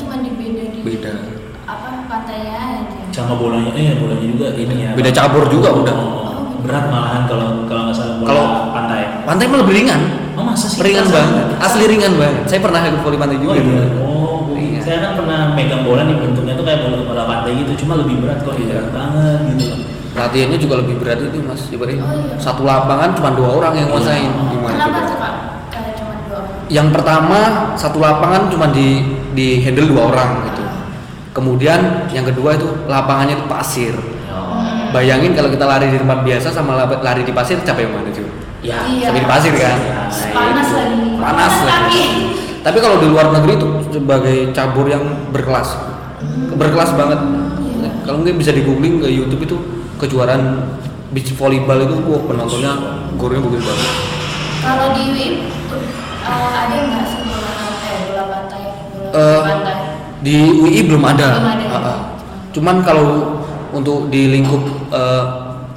cuma 0.00 0.16
di 0.22 0.30
beda 0.32 0.62
di 0.72 0.80
Beda. 0.80 1.12
apa 1.66 2.06
pantainya 2.08 2.56
aja. 2.86 3.05
Sama 3.16 3.32
bolanya, 3.34 3.72
eh 3.72 3.96
bolanya 3.96 4.20
juga 4.22 4.46
ini 4.52 4.84
ya. 4.84 4.90
Beda 4.92 5.08
cabur 5.10 5.48
juga 5.48 5.72
udah. 5.72 5.94
Oh, 5.96 6.52
berat 6.60 6.84
malahan 6.86 7.24
kalau 7.24 7.64
kalau 7.64 7.88
nggak 7.88 7.96
salah 7.96 8.14
bola 8.18 8.28
Kalau- 8.28 8.50
pantai. 8.70 9.02
Pantai 9.24 9.44
mah 9.48 9.58
lebih 9.64 9.74
ringan. 9.74 10.00
Oh 10.36 10.44
masa 10.44 10.68
sih? 10.68 10.84
ringan 10.84 11.08
banget 11.08 11.48
asli 11.56 11.88
ringan 11.88 12.12
banget 12.12 12.44
saya 12.44 12.60
pernah 12.60 12.84
ikut 12.84 13.00
voli 13.00 13.16
pantai 13.16 13.36
Oh 13.36 13.42
juga 13.42 13.52
iya. 13.56 13.64
dulu. 13.64 13.80
Oh, 14.04 14.38
Iya. 14.52 14.80
saya 14.84 14.98
kan 15.00 15.12
pernah 15.16 15.56
megang 15.56 15.80
bola 15.80 16.04
nih 16.04 16.12
bentuknya 16.14 16.52
tuh 16.52 16.64
kayak 16.68 16.84
bola 16.84 16.96
bola 17.02 17.22
pantai 17.24 17.56
gitu, 17.56 17.72
cuma 17.80 17.96
lebih 17.96 18.20
berat 18.20 18.44
kok, 18.44 18.52
Iya. 18.52 18.68
berat 18.68 18.88
banget 18.92 19.38
gitu 19.48 19.64
loh. 19.66 19.78
latihannya 20.12 20.58
juga 20.58 20.74
lebih 20.80 20.94
berat 20.96 21.18
itu 21.22 21.38
mas 21.40 21.62
ibaratnya 21.66 22.00
Oh, 22.00 22.12
iya. 22.12 22.36
satu 22.36 22.62
lapangan 22.62 23.08
cuma 23.12 23.32
dua 23.32 23.48
orang 23.50 23.72
yang 23.74 23.88
nguasain 23.88 24.28
gimana 24.46 24.76
Kenapa 24.76 24.92
coba? 24.92 25.08
tuh 25.08 25.16
kak? 25.16 25.34
Yang 26.66 26.88
pertama 26.92 27.38
satu 27.74 27.96
lapangan 27.96 28.42
cuma 28.50 28.66
di 28.68 28.88
di 29.32 29.62
handle 29.62 29.88
dua 29.88 30.02
orang 30.10 30.30
gitu 30.46 30.62
kemudian 31.36 31.80
yang 32.08 32.24
kedua 32.24 32.56
itu 32.56 32.64
lapangannya 32.86 33.36
itu 33.36 33.46
pasir 33.46 33.92
Oh. 34.26 34.88
bayangin 34.90 35.32
kalau 35.32 35.48
kita 35.48 35.64
lari 35.64 35.88
di 35.88 35.96
tempat 35.96 36.20
biasa 36.20 36.48
sama 36.48 36.72
la- 36.74 37.00
lari 37.00 37.22
di 37.22 37.32
pasir 37.32 37.56
capek 37.58 37.84
yang 37.84 37.94
mana 37.94 38.08
cuy 38.08 38.24
Ya. 38.58 38.82
Iya. 38.82 39.08
Di 39.12 39.22
pasir 39.22 39.52
kan 39.54 39.78
Panas 40.32 40.66
Itu. 40.66 40.74
lagi. 40.74 41.08
panas 41.14 41.52
Panas 41.54 41.54
lagi 41.62 42.04
tapi 42.60 42.78
kalau 42.80 42.98
di 42.98 43.06
luar 43.06 43.30
negeri 43.30 43.52
itu 43.54 43.68
sebagai 43.90 44.36
cabur 44.50 44.86
yang 44.86 45.04
berkelas 45.30 45.76
berkelas 46.52 46.90
banget 46.92 47.20
Iya. 47.62 47.90
kalau 48.02 48.20
nggak 48.20 48.34
bisa 48.34 48.50
di 48.50 48.62
googling 48.62 48.98
ke 48.98 49.08
YouTube 49.08 49.42
itu 49.42 49.56
kejuaraan 49.96 50.66
beach 51.08 51.32
volleyball 51.32 51.78
itu 51.78 51.94
wah 52.02 52.22
penontonnya 52.24 52.72
gornya 53.14 53.40
bagus 53.40 53.62
banget 53.62 53.88
Kalau 54.58 54.86
di 54.92 55.02
WIP 55.06 55.34
eh, 56.18 56.52
ada 56.58 56.76
nggak 56.82 57.04
sih 57.06 57.20
bola 57.22 57.50
pantai, 57.54 57.94
bola 58.04 58.24
pantai, 58.26 58.62
bola 58.90 59.08
Eh, 59.14 59.40
pantai? 59.40 59.76
Di 60.26 60.58
UI 60.58 60.82
belum 60.90 61.06
ada, 61.06 61.38
Belum 61.38 61.54
ada. 61.54 61.66
Ah. 61.70 61.98
cuman 62.50 62.82
kalau 62.82 63.38
untuk 63.70 64.10
di 64.10 64.34
lingkup 64.34 64.62
eh, 64.90 65.24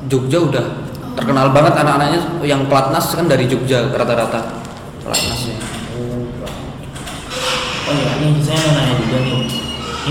Jogja 0.09 0.41
udah 0.41 0.65
terkenal 1.13 1.53
banget 1.53 1.77
anak-anaknya 1.77 2.19
yang 2.41 2.65
pelatnas 2.65 3.13
kan 3.13 3.29
dari 3.29 3.45
Jogja 3.45 3.93
rata-rata 3.93 4.57
pelatnasnya 5.05 5.69
Oh 7.89 7.97
iya, 7.97 8.21
ini 8.21 8.37
saya 8.37 8.69
mau 8.69 8.73
nanya 8.77 8.93
juga 9.01 9.17
nih. 9.25 9.49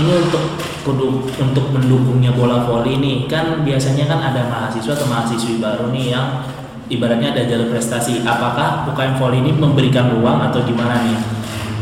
Ini 0.03 0.11
untuk 0.27 0.43
kudu 0.83 1.31
untuk 1.31 1.71
mendukungnya 1.71 2.35
bola 2.35 2.67
voli 2.67 2.99
nih, 2.99 3.23
kan 3.31 3.63
biasanya 3.63 4.03
kan 4.03 4.19
ada 4.19 4.51
mahasiswa 4.51 4.99
atau 4.99 5.07
mahasiswi 5.07 5.63
baru 5.63 5.87
nih 5.87 6.11
yang 6.11 6.43
ibaratnya 6.91 7.31
ada 7.31 7.47
jalur 7.47 7.71
prestasi. 7.71 8.19
Apakah 8.27 8.83
UKM 8.91 9.15
voli 9.15 9.39
ini 9.39 9.55
memberikan 9.55 10.11
ruang 10.11 10.43
atau 10.51 10.59
gimana 10.67 11.07
nih? 11.07 11.15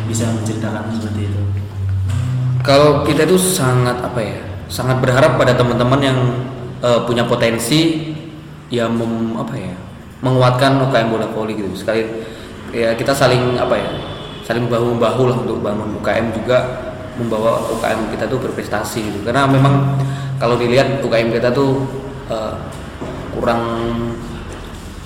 Bisa 0.05 0.29
menceritakan 0.29 0.93
seperti 0.93 1.25
itu. 1.25 1.41
Kalau 2.67 3.07
kita 3.07 3.23
itu 3.23 3.39
sangat 3.39 4.03
apa 4.03 4.19
ya, 4.19 4.43
sangat 4.67 4.99
berharap 4.99 5.39
pada 5.39 5.55
teman-teman 5.55 6.03
yang 6.03 6.19
eh, 6.83 6.99
punya 7.07 7.23
potensi 7.23 8.11
ya 8.67 8.91
mem, 8.91 9.39
apa 9.39 9.55
ya, 9.55 9.71
menguatkan 10.19 10.75
UKM 10.83 11.07
bola 11.07 11.31
voli 11.31 11.55
gitu. 11.55 11.71
Sekali 11.71 12.03
ya 12.75 12.91
kita 12.99 13.15
saling 13.15 13.55
apa 13.55 13.71
ya, 13.79 13.89
saling 14.43 14.67
bahu 14.67 14.99
membahu 14.99 15.31
lah 15.31 15.37
untuk 15.39 15.63
bangun 15.63 15.95
UKM 16.03 16.35
juga 16.35 16.91
membawa 17.15 17.71
UKM 17.71 18.11
kita 18.11 18.27
tuh 18.27 18.43
berprestasi 18.43 18.99
gitu. 19.15 19.19
Karena 19.23 19.47
memang 19.47 19.95
kalau 20.35 20.59
dilihat 20.59 20.99
UKM 20.99 21.31
kita 21.31 21.55
tuh 21.55 21.87
eh, 22.27 22.53
kurang 23.31 23.63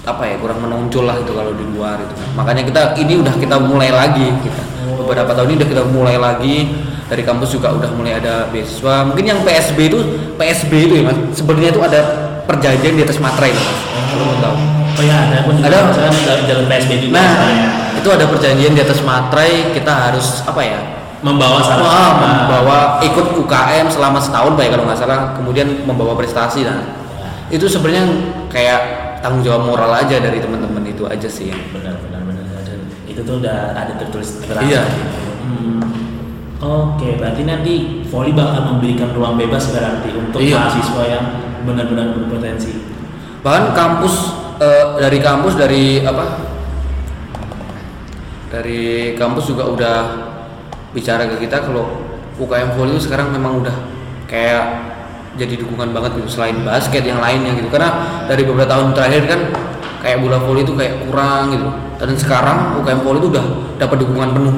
apa 0.02 0.26
ya 0.26 0.34
kurang 0.41 0.65
menonjol 0.65 1.06
lah 1.06 1.13
itu 1.21 1.30
kalau 1.30 1.54
di 1.54 1.62
luar 1.62 2.02
itu 2.02 2.13
makanya 2.34 2.65
kita 2.65 2.82
ini 2.97 3.21
udah 3.21 3.38
kita 3.38 3.62
mulai 3.62 3.93
lagi 3.93 4.34
kita 4.41 4.62
beberapa 4.97 5.30
tahun 5.38 5.54
ini 5.54 5.56
udah 5.62 5.69
kita 5.69 5.84
mulai 5.93 6.17
lagi 6.17 6.56
dari 7.12 7.21
kampus 7.21 7.52
juga 7.52 7.76
udah 7.76 7.91
mulai 7.91 8.15
ada 8.15 8.47
beasiswa 8.47 9.04
mungkin 9.04 9.26
yang 9.26 9.39
PSB 9.43 9.80
itu 9.86 10.00
PSB 10.36 10.71
itu 10.82 10.93
ya 10.95 11.04
mas 11.04 11.17
sebenarnya 11.34 11.69
itu 11.69 11.82
ada 11.82 12.02
perjanjian 12.41 12.95
di 12.95 13.04
atas 13.04 13.19
materai 13.19 13.52
mas 13.52 13.67
kalau 14.08 14.26
mau 14.26 14.39
tahu 14.39 14.58
Oh 14.91 15.04
ya, 15.04 15.24
ada 15.24 15.47
pun 15.47 15.56
Ada. 15.56 15.88
jalur- 15.88 16.43
jalur 16.45 16.65
PSB 16.67 16.91
juga. 17.02 17.15
nah 17.15 17.32
misalnya. 17.34 17.67
itu 17.95 18.10
ada 18.12 18.26
perjanjian 18.28 18.71
di 18.71 18.82
atas 18.82 19.00
materai 19.02 19.71
kita 19.71 19.88
harus 19.88 20.43
apa 20.43 20.62
ya 20.62 20.80
membawa 21.21 21.58
Wah, 21.58 21.63
satu- 21.63 22.15
membawa 22.17 22.78
ikut 23.02 23.26
UKM 23.38 23.88
selama 23.88 24.17
setahun 24.17 24.52
pak 24.54 24.63
ya 24.63 24.69
kalau 24.69 24.84
nggak 24.86 24.97
salah 24.97 25.19
kemudian 25.34 25.67
membawa 25.84 26.12
prestasi 26.13 26.63
nah 26.63 26.80
itu 27.47 27.67
sebenarnya 27.67 28.04
kayak 28.47 28.80
tanggung 29.19 29.41
jawab 29.41 29.63
moral 29.65 29.91
aja 29.93 30.15
dari 30.17 30.39
teman-teman 30.39 30.84
itu 30.84 31.04
aja 31.06 31.28
sih 31.28 31.52
benar 31.71 31.95
benar 32.02 32.21
benar 32.24 32.43
ada 32.58 32.74
itu 33.06 33.19
tuh 33.21 33.36
udah 33.38 33.58
ada 33.74 33.93
tertulis 33.97 34.39
terang 34.41 34.63
Iya. 34.65 34.84
Hmm. 35.41 35.82
Oke 36.62 37.08
berarti 37.17 37.41
nanti 37.43 37.74
volley 38.08 38.32
bakal 38.32 38.78
memberikan 38.78 39.10
ruang 39.17 39.36
bebas 39.36 39.74
berarti 39.74 40.10
untuk 40.13 40.39
Iya. 40.39 40.62
mahasiswa 40.62 41.04
yang 41.10 41.26
benar-benar 41.65 42.13
berpotensi. 42.17 42.74
Bahkan 43.41 43.74
kampus 43.74 44.15
eh, 44.62 44.86
dari 45.02 45.17
kampus 45.17 45.54
dari 45.58 46.06
apa? 46.06 46.26
Dari 48.52 49.15
kampus 49.15 49.50
juga 49.50 49.63
udah 49.65 49.97
bicara 50.91 51.24
ke 51.26 51.47
kita 51.47 51.63
kalau 51.65 52.04
UKM 52.36 52.76
volley 52.76 53.00
itu 53.00 53.08
sekarang 53.08 53.32
memang 53.32 53.63
udah 53.63 53.76
kayak 54.28 54.91
jadi 55.39 55.56
dukungan 55.63 55.95
banget 55.95 56.19
gitu 56.19 56.30
selain 56.38 56.60
basket 56.62 57.08
yang 57.08 57.24
lainnya 57.24 57.56
gitu. 57.56 57.71
Karena 57.71 58.21
dari 58.28 58.43
beberapa 58.43 58.67
tahun 58.67 58.91
terakhir 58.91 59.24
kan 59.32 59.39
kayak 60.04 60.19
bola 60.19 60.38
volley 60.43 60.67
itu 60.67 60.76
kayak 60.76 61.08
kurang 61.08 61.56
gitu. 61.56 61.67
Dan 62.02 62.17
sekarang 62.19 62.58
UKM 62.84 63.02
volley 63.02 63.19
itu 63.24 63.30
udah 63.32 63.45
dapat 63.80 63.97
dukungan 64.04 64.30
penuh 64.36 64.56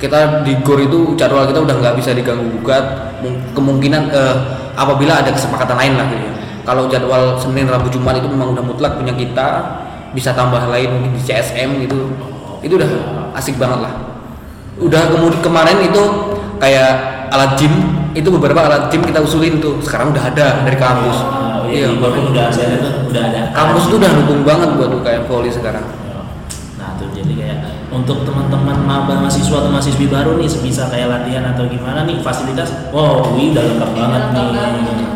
kita 0.00 0.40
di 0.42 0.56
GOR 0.64 0.80
itu 0.80 1.12
jadwal 1.14 1.44
kita 1.44 1.60
udah 1.60 1.76
nggak 1.76 1.94
bisa 2.00 2.16
diganggu 2.16 2.48
gugat 2.58 3.12
Mung- 3.20 3.44
kemungkinan 3.52 4.08
eh, 4.08 4.36
apabila 4.72 5.20
ada 5.20 5.28
kesepakatan 5.28 5.76
lain 5.76 5.94
lah 6.00 6.08
gitu 6.08 6.24
ya. 6.24 6.32
kalau 6.64 6.88
jadwal 6.88 7.36
Senin 7.36 7.68
Rabu 7.68 7.92
Jumat 7.92 8.16
itu 8.16 8.28
memang 8.32 8.56
udah 8.56 8.64
mutlak 8.64 8.96
punya 8.96 9.12
kita 9.12 9.48
bisa 10.16 10.32
tambah 10.34 10.58
lain 10.66 10.88
mungkin 10.90 11.12
di 11.14 11.22
CSM 11.22 11.86
gitu. 11.86 12.10
Itu 12.60 12.76
udah 12.76 12.90
asik 13.38 13.56
banget 13.56 13.86
lah. 13.86 13.92
Udah 14.80 15.12
kemudian 15.12 15.40
kemarin 15.44 15.78
itu 15.84 16.02
kayak 16.58 16.92
alat 17.30 17.54
gym 17.60 17.72
itu 18.16 18.26
beberapa 18.26 18.58
alat 18.66 18.90
gym 18.90 19.06
kita 19.06 19.22
usulin 19.22 19.62
tuh. 19.62 19.78
Sekarang 19.84 20.10
udah 20.10 20.24
ada 20.32 20.66
dari 20.66 20.76
kampus. 20.76 21.18
Oh, 21.20 21.68
iya 21.70 21.86
iya, 21.86 22.00
pun 22.00 22.10
udah 22.34 22.46
udah 23.06 23.22
ada. 23.30 23.40
Kampus 23.54 23.82
tuh 23.86 23.96
udah 24.02 24.10
dukung 24.18 24.42
banget 24.42 24.68
buat 24.74 24.90
UKM 24.90 25.24
volley 25.30 25.52
sekarang 25.52 25.84
Nah 26.80 26.96
tuh 26.96 27.06
jadi 27.14 27.32
kayak 27.36 27.58
untuk 28.00 28.24
teman-teman 28.24 28.76
maba 28.80 29.14
mahasiswa 29.18 29.52
atau 29.54 29.68
mahasiswi 29.68 30.06
baru 30.06 30.36
nih 30.36 30.48
sebisa 30.48 30.88
kayak 30.88 31.08
latihan 31.10 31.44
atau 31.46 31.64
gimana 31.64 32.02
nih 32.02 32.18
fasilitas, 32.18 32.72
wow 32.88 33.20
wih 33.30 33.52
udah 33.52 33.64
lengkap 33.66 33.90
banget 33.92 34.22
Lengkap 34.26 34.34
nih. 34.34 34.50
banget. 34.50 35.08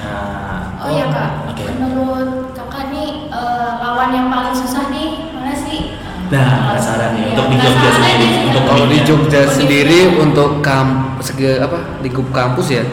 Nah, 0.00 0.80
Oh 0.80 0.88
iya 0.88 1.06
kak, 1.08 1.30
Oke. 1.46 1.64
menurut 1.68 2.28
kakak 2.52 2.84
nih 2.88 3.08
eh, 3.28 3.70
lawan 3.76 4.10
yang 4.10 4.26
paling 4.28 4.54
susah 4.54 4.88
nih 4.88 5.08
mana 5.30 5.52
sih? 5.52 5.92
Nah, 6.30 6.70
penasaran 6.70 7.10
nih, 7.12 7.22
Iya, 7.22 7.30
untuk 7.34 7.46
di 7.50 7.56
Jogja 7.58 7.90
sendiri, 7.92 8.28
untuk 8.46 8.62
kalau 8.64 8.86
di 8.86 8.98
Jogja 9.02 9.40
Oh, 9.40 9.50
sendiri 9.50 9.98
untuk 10.16 10.50
kamp 10.60 10.90
segi 11.20 11.58
apa 11.58 11.78
lingkup 12.00 12.30
kampus 12.30 12.66
ya 12.70 12.84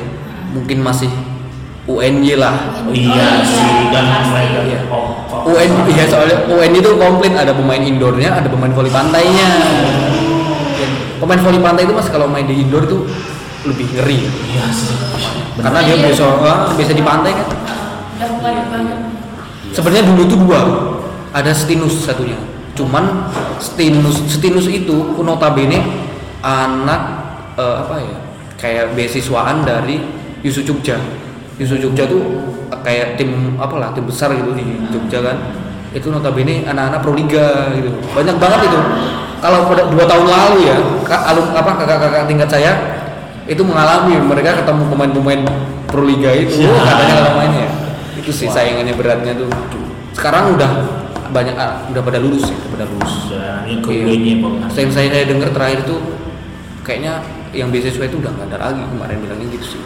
mungkin 0.49 0.81
masih 0.81 1.07
UNY 1.87 2.35
lah 2.35 2.55
Oh 2.83 2.91
iya 2.91 3.39
sih 3.41 3.63
kan 3.89 4.03
Pasti. 4.05 4.27
mereka 4.29 4.59
Iya. 4.61 4.79
oh, 4.87 5.23
fokus 5.25 5.55
UN 5.55 5.69
sama- 5.71 5.87
iya 5.87 6.03
soalnya 6.05 6.37
UN 6.45 6.71
itu 6.73 6.89
komplit 6.93 7.31
ada 7.31 7.51
pemain 7.51 7.79
indoornya 7.79 8.29
ada 8.33 8.47
pemain 8.47 8.69
voli 8.69 8.91
pantainya 8.91 9.47
pemain 11.17 11.39
voli 11.39 11.57
pantai 11.57 11.83
itu 11.83 11.93
mas 11.93 12.07
kalau 12.07 12.27
main 12.27 12.43
di 12.43 12.59
indoor 12.59 12.83
itu 12.83 13.07
lebih 13.63 13.87
ngeri 13.89 14.19
Iya 14.47 14.65
sih. 14.69 14.93
karena 15.57 15.79
dia 15.81 15.95
Iya. 15.95 16.03
biasa 16.05 16.23
ah, 16.43 16.59
biasa 16.71 16.91
di 16.91 17.01
pantai 17.01 17.31
kan 17.33 17.47
banget. 18.67 18.99
sebenarnya 19.69 20.03
dulu 20.05 20.21
itu 20.23 20.35
dua 20.37 20.59
ada 21.31 21.51
Stinus 21.51 22.03
satunya 22.03 22.37
cuman 22.73 23.29
Stinus 23.57 24.27
Stinus 24.27 24.67
itu 24.67 24.95
notabene 25.17 25.81
anak 26.39 27.01
eh, 27.55 27.75
apa 27.79 27.95
ya 27.97 28.17
kayak 28.55 28.85
beasiswaan 28.93 29.63
dari 29.63 29.97
Yusu 30.41 30.61
Jogja 30.63 30.97
Yusu 31.57 31.75
Jogja 31.77 32.05
tuh 32.05 32.21
kayak 32.81 33.17
tim 33.17 33.57
apalah 33.57 33.91
tim 33.91 34.05
besar 34.05 34.29
gitu 34.31 34.53
di 34.53 34.63
Jogja 34.89 35.21
kan 35.21 35.37
itu 35.89 36.07
notabene 36.07 36.61
anak-anak 36.63 37.01
proliga 37.01 37.73
gitu 37.73 37.89
banyak 38.11 38.37
banget 38.37 38.59
itu 38.67 38.79
kalau 39.37 39.65
pada 39.65 39.87
dua 39.87 40.05
tahun 40.05 40.25
lalu 40.25 40.57
ya 40.65 40.77
kak 41.03 41.21
alum 41.29 41.45
apa 41.51 41.71
kakak-kakak 41.75 42.23
tingkat 42.25 42.49
saya 42.49 42.71
itu 43.47 43.63
mengalami 43.63 44.19
mereka 44.19 44.59
ketemu 44.59 44.83
pemain-pemain 44.91 45.41
proliga 45.87 46.29
itu 46.31 46.61
Ya. 46.61 46.73
katanya 46.75 47.13
kalau 47.17 47.31
mainnya 47.39 47.67
itu 48.13 48.29
sih 48.29 48.45
saingannya 48.45 48.93
beratnya 48.93 49.33
tuh 49.33 49.47
sekarang 50.11 50.53
udah 50.53 50.71
banyak 51.27 51.55
ah, 51.55 51.87
udah 51.87 52.01
pada 52.01 52.19
lulus 52.19 52.45
ya 52.45 52.55
udah 52.57 52.69
pada 52.73 52.85
lulus 52.87 53.13
Iya. 53.31 53.53
ya. 54.03 54.05
Yang 54.75 54.91
saya, 54.93 55.07
saya 55.09 55.25
dengar 55.25 55.49
terakhir 55.49 55.79
tuh 55.83 55.99
kayaknya 56.83 57.23
yang 57.51 57.67
beasiswa 57.67 58.03
itu 58.03 58.17
udah 58.17 58.31
nggak 58.31 58.47
ada 58.51 58.57
lagi 58.61 58.81
kemarin 58.83 59.17
bilangnya 59.19 59.47
gitu 59.53 59.75
sih. 59.75 59.81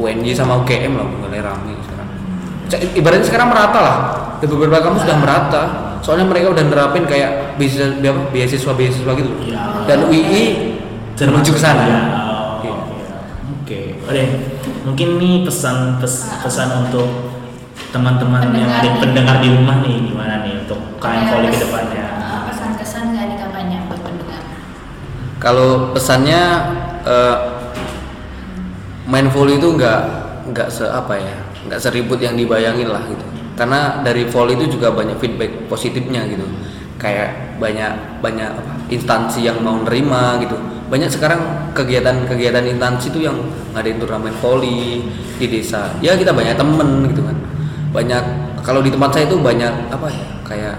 UNY 0.00 0.32
sama 0.32 0.56
UGM 0.58 0.96
lah 0.96 1.04
mulai 1.04 1.40
rame 1.40 1.76
sekarang. 1.80 2.08
Ibaratnya 2.94 3.26
sekarang 3.26 3.48
merata 3.48 3.78
lah. 3.78 3.96
Di 4.40 4.46
beberapa 4.46 4.80
kampus 4.80 5.04
sudah 5.04 5.18
merata. 5.18 5.62
Soalnya 6.00 6.24
mereka 6.24 6.48
udah 6.50 6.64
nerapin 6.64 7.04
kayak 7.04 7.60
beasiswa 7.60 8.00
beasiswa 8.32 8.72
beasiswa 8.72 9.12
gitu. 9.12 9.30
Ya. 9.44 9.84
Dan 9.84 10.08
UI 10.08 10.44
menuju 11.20 11.50
ke 11.52 11.60
sana. 11.60 11.82
Ya. 11.84 12.00
Oke, 12.56 12.70
oke. 14.02 14.22
Mungkin 14.82 15.08
nih 15.20 15.44
pesan 15.44 16.00
pes- 16.00 16.32
pesan 16.40 16.88
untuk 16.88 17.06
teman-teman 17.90 18.48
yang 18.50 18.70
Pendengar 18.70 18.80
di, 18.80 18.88
nih. 18.88 18.98
pendengar 18.98 19.36
di 19.38 19.48
rumah 19.50 19.76
nih 19.78 19.96
gimana 20.06 20.34
nih 20.40 20.52
untuk 20.62 20.78
KM 20.96 21.10
Ada 21.10 21.28
Volley 21.28 21.48
ke 21.50 21.58
depannya. 21.60 22.04
eh, 22.16 22.40
Kesan-kesan 22.48 23.02
nggak 23.12 23.24
nih 23.26 23.36
kakaknya 23.36 23.78
buat 23.86 24.00
pendengar? 24.00 24.40
Kalau 25.36 25.68
pesannya 25.92 26.40
eh, 27.02 27.36
main 29.10 29.26
volley 29.28 29.58
itu 29.58 29.74
nggak 29.74 30.00
nggak 30.54 30.68
se 30.70 30.86
apa 30.86 31.18
ya 31.18 31.36
nggak 31.66 31.80
seribut 31.82 32.22
yang 32.22 32.38
dibayangin 32.38 32.88
lah 32.88 33.02
gitu. 33.10 33.26
Karena 33.58 34.00
dari 34.00 34.24
volley 34.24 34.56
itu 34.56 34.80
juga 34.80 34.94
banyak 34.94 35.20
feedback 35.20 35.68
positifnya 35.68 36.24
gitu. 36.30 36.46
Kayak 36.96 37.58
banyak 37.60 38.22
banyak 38.24 38.48
apa, 38.48 38.72
instansi 38.88 39.44
yang 39.44 39.60
mau 39.60 39.76
nerima 39.84 40.40
gitu. 40.40 40.56
Banyak 40.88 41.10
sekarang 41.12 41.70
kegiatan-kegiatan 41.76 42.64
instansi 42.66 43.12
itu 43.12 43.28
yang 43.28 43.36
ngadain 43.76 44.00
turnamen 44.00 44.32
volley 44.40 45.04
di 45.36 45.46
desa. 45.46 45.92
Ya 46.00 46.16
kita 46.16 46.32
banyak 46.32 46.56
temen 46.56 47.10
gitu 47.12 47.20
kan. 47.26 47.36
Banyak 47.92 48.24
kalau 48.64 48.80
di 48.80 48.88
tempat 48.92 49.10
saya 49.12 49.24
itu 49.28 49.36
banyak 49.40 49.92
apa 49.92 50.08
ya 50.08 50.26
kayak 50.46 50.76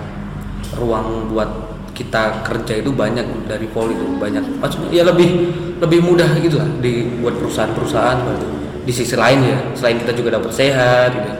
ruang 0.77 1.29
buat 1.29 1.70
kita 2.01 2.41
kerja 2.41 2.73
itu 2.81 2.89
banyak 2.89 3.45
dari 3.45 3.69
poli 3.69 3.93
itu 3.93 4.17
banyak 4.17 4.41
maksudnya 4.57 4.89
ya 4.89 5.03
lebih 5.05 5.29
lebih 5.77 5.99
mudah 6.01 6.29
gitu 6.41 6.57
lah 6.57 6.69
di 6.81 7.21
buat 7.21 7.37
perusahaan-perusahaan 7.37 8.17
gitu. 8.25 8.47
di 8.81 8.93
sisi 8.93 9.13
lain 9.13 9.39
ya 9.45 9.57
selain 9.77 10.01
kita 10.01 10.17
juga 10.17 10.41
dapat 10.41 10.49
sehat 10.49 11.13
gitu 11.13 11.31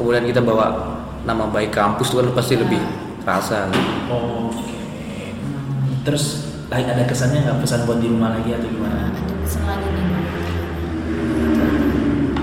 kemudian 0.00 0.24
kita 0.24 0.40
bawa 0.40 0.96
nama 1.28 1.44
baik 1.52 1.74
kampus 1.74 2.12
itu 2.12 2.22
kan 2.22 2.26
pasti 2.32 2.54
lebih 2.56 2.80
terasa 3.26 3.66
gitu. 3.74 3.90
Oke. 4.14 4.70
Hmm, 5.42 6.06
Terus 6.06 6.24
lagi 6.70 6.86
ada 6.86 7.02
kesannya 7.02 7.42
nggak 7.42 7.58
pesan 7.66 7.82
buat 7.82 7.98
di 7.98 8.06
rumah 8.06 8.38
lagi 8.38 8.54
atau 8.54 8.68
gimana? 8.70 9.10
Ada 9.10 9.34
pesan 9.42 9.62
lagi 9.66 9.88
nih? 9.90 10.04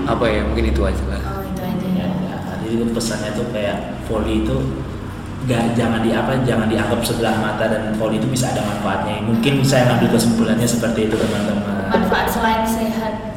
apa 0.04 0.24
ya 0.28 0.44
mungkin 0.44 0.68
itu 0.68 0.82
aja 0.84 1.04
lah 1.08 1.22
Oh 1.40 1.42
itu 1.48 1.62
aja 1.64 1.88
Ya, 1.96 2.06
ya. 2.12 2.36
Jadi 2.60 2.76
itu 2.76 2.84
pesannya 2.92 3.32
tuh 3.32 3.48
kayak 3.56 4.04
volley 4.04 4.44
itu 4.44 4.56
gak 5.44 5.76
jangan 5.76 6.00
di 6.00 6.10
apa 6.10 6.40
jangan 6.42 6.66
dianggap 6.66 7.00
sebelah 7.04 7.36
mata 7.36 7.64
dan 7.68 7.92
volley 7.94 8.16
itu 8.16 8.28
bisa 8.28 8.50
ada 8.50 8.64
manfaatnya. 8.64 9.20
Mungkin 9.22 9.60
saya 9.60 9.92
ngambil 9.92 10.16
kesimpulannya 10.16 10.64
seperti 10.64 11.06
itu 11.06 11.16
teman-teman. 11.16 11.92
Manfaat 11.92 12.26
selain 12.28 12.64
sehat 12.64 13.36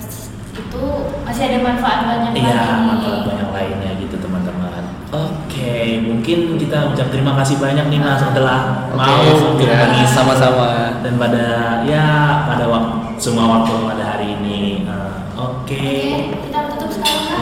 itu 0.53 0.83
masih 1.21 1.43
ada 1.51 1.59
manfaat 1.61 1.99
banyak 2.07 2.31
Iya, 2.33 2.63
manfaat 2.81 3.21
banyak 3.27 3.49
lainnya 3.51 3.91
gitu 3.99 4.15
teman-teman. 4.17 4.83
Oke, 5.07 6.03
mungkin 6.03 6.59
kita 6.59 6.91
ucap 6.91 7.07
terima 7.07 7.31
kasih 7.39 7.55
banyak 7.57 7.87
nih 7.87 7.99
Mas 7.99 8.19
setelah 8.19 8.91
Oke, 8.91 9.07
mau 9.07 9.55
untuk 9.55 9.63
ya, 9.63 10.03
sama-sama. 10.03 10.99
dan 10.99 11.15
pada 11.15 11.45
ya 11.87 12.07
pada 12.43 12.67
waktu 12.67 13.15
semua 13.15 13.45
waktu 13.59 13.71
pada 13.87 14.03
hari 14.15 14.35
ini. 14.35 14.83
Eh, 14.83 15.15
Oke. 15.39 15.79
Kita 15.79 16.07
tutup 16.27 16.36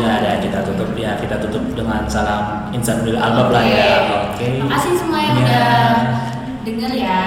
Ya, 0.05 0.21
ada 0.21 0.37
kita 0.37 0.61
tutup 0.61 0.93
ya 0.93 1.17
kita 1.17 1.33
tutup 1.41 1.65
dengan 1.73 2.05
salam 2.05 2.69
insan 2.69 3.01
bil 3.01 3.17
albab 3.17 3.49
lah 3.49 3.65
ya. 3.65 4.05
Oke. 4.29 4.61
Makasih 4.61 5.01
semua 5.01 5.17
yang 5.17 5.33
Ya. 5.33 5.41
udah 5.41 5.73
denger 6.61 6.91
ya. 6.93 7.25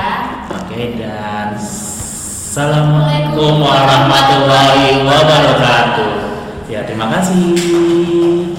Oke 0.54 0.94
dan 0.94 1.58
Assalamualaikum 1.58 3.66
warahmatullahi 3.66 5.02
wabarakatuh. 5.02 6.10
Ya 6.70 6.86
terima 6.86 7.10
kasih. 7.18 8.58